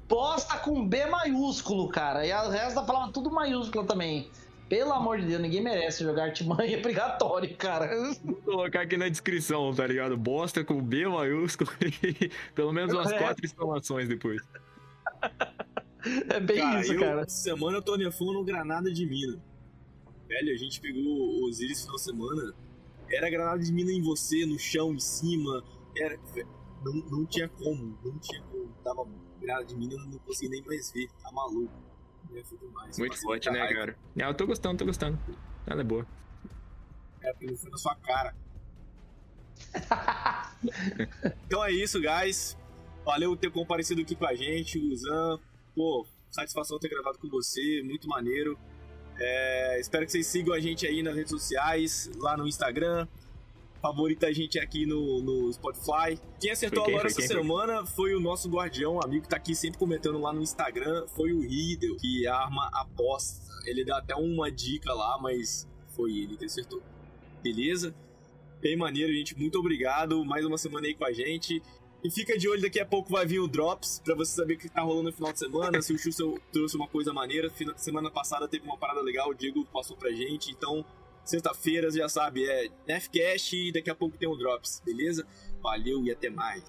[0.10, 2.26] bosta com B maiúsculo, cara.
[2.28, 4.30] E o resto da palavra tudo maiúsculo também.
[4.68, 7.90] Pelo amor de Deus, ninguém merece jogar artimanha obrigatório, cara.
[8.26, 10.18] Vou colocar aqui na descrição, tá ligado?
[10.18, 11.72] Bosta com B maiúsculo
[12.04, 13.18] e pelo menos umas É.
[13.18, 14.42] quatro exclamações depois.
[16.30, 17.30] É bem Cara, isso, eu, cara.
[17.30, 19.38] semana eu tô nerfando granada de mina.
[20.28, 22.54] Velho, a gente pegou o Osiris no final de semana.
[23.10, 25.64] Era granada de mina em você, no chão, em cima.
[25.96, 26.20] Era.
[26.84, 28.68] Não, não tinha como, não tinha como.
[28.84, 29.08] Tava
[29.40, 31.10] granada de mina, eu não consegui nem mais ver.
[31.24, 31.74] Tá maluco.
[32.30, 32.98] Nerfou demais.
[33.00, 33.74] Muito forte, né, raiva.
[33.74, 33.98] cara?
[34.16, 35.18] Eu tô gostando, tô gostando.
[35.66, 36.06] Ela é boa.
[37.22, 38.36] É, porque não foi na sua cara.
[41.46, 42.58] então é isso, guys.
[43.06, 45.40] Valeu ter comparecido aqui com a gente, Guzan.
[45.74, 48.60] Pô, satisfação ter gravado com você, muito maneiro.
[49.20, 53.08] É, espero que vocês sigam a gente aí nas redes sociais, lá no Instagram.
[53.82, 56.20] Favorita a gente aqui no, no Spotify.
[56.40, 57.00] Quem acertou Foi quem?
[57.00, 57.42] agora Foi essa quem?
[57.42, 61.06] semana foi o nosso guardião, amigo que tá aqui sempre comentando lá no Instagram.
[61.10, 63.46] Foi o Riddle, que arma aposta.
[63.66, 66.82] Ele dá até uma dica lá, mas foi ele que acertou.
[67.42, 67.94] Beleza?
[68.60, 69.38] Bem maneiro, gente.
[69.38, 70.26] Muito obrigado.
[70.26, 71.62] Mais uma semana aí com a gente.
[72.08, 74.58] E fica de olho, daqui a pouco vai vir o Drops, pra você saber o
[74.58, 77.52] que tá rolando no final de semana, se o Xuxa trouxe uma coisa maneira.
[77.76, 80.86] Semana passada teve uma parada legal, o Diego passou pra gente, então
[81.26, 85.28] sexta-feira, já sabe, é Nefcast e daqui a pouco tem o Drops, beleza?
[85.62, 86.64] Valeu e até mais.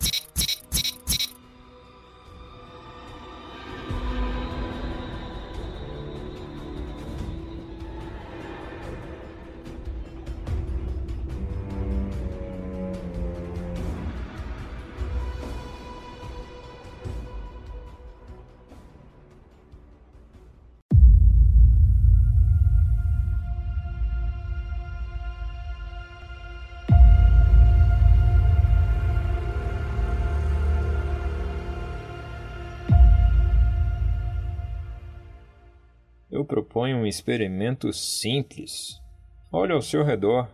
[36.78, 39.02] Proponho um experimento simples.
[39.50, 40.48] Olhe ao seu redor.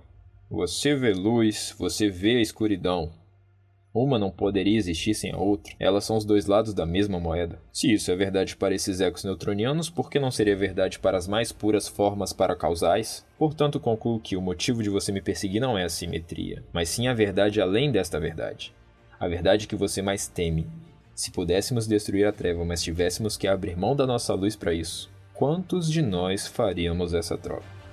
[0.50, 3.12] Você vê luz, você vê a escuridão.
[3.92, 5.74] Uma não poderia existir sem a outra.
[5.78, 7.60] Elas são os dois lados da mesma moeda.
[7.70, 11.28] Se isso é verdade para esses ecos neutronianos, por que não seria verdade para as
[11.28, 13.22] mais puras formas paracausais?
[13.38, 17.06] Portanto, concluo que o motivo de você me perseguir não é a simetria, mas sim
[17.06, 18.74] a verdade além desta verdade.
[19.20, 20.66] A verdade que você mais teme.
[21.14, 25.12] Se pudéssemos destruir a treva, mas tivéssemos que abrir mão da nossa luz para isso,
[25.34, 27.83] quantos de nós faríamos essa troca?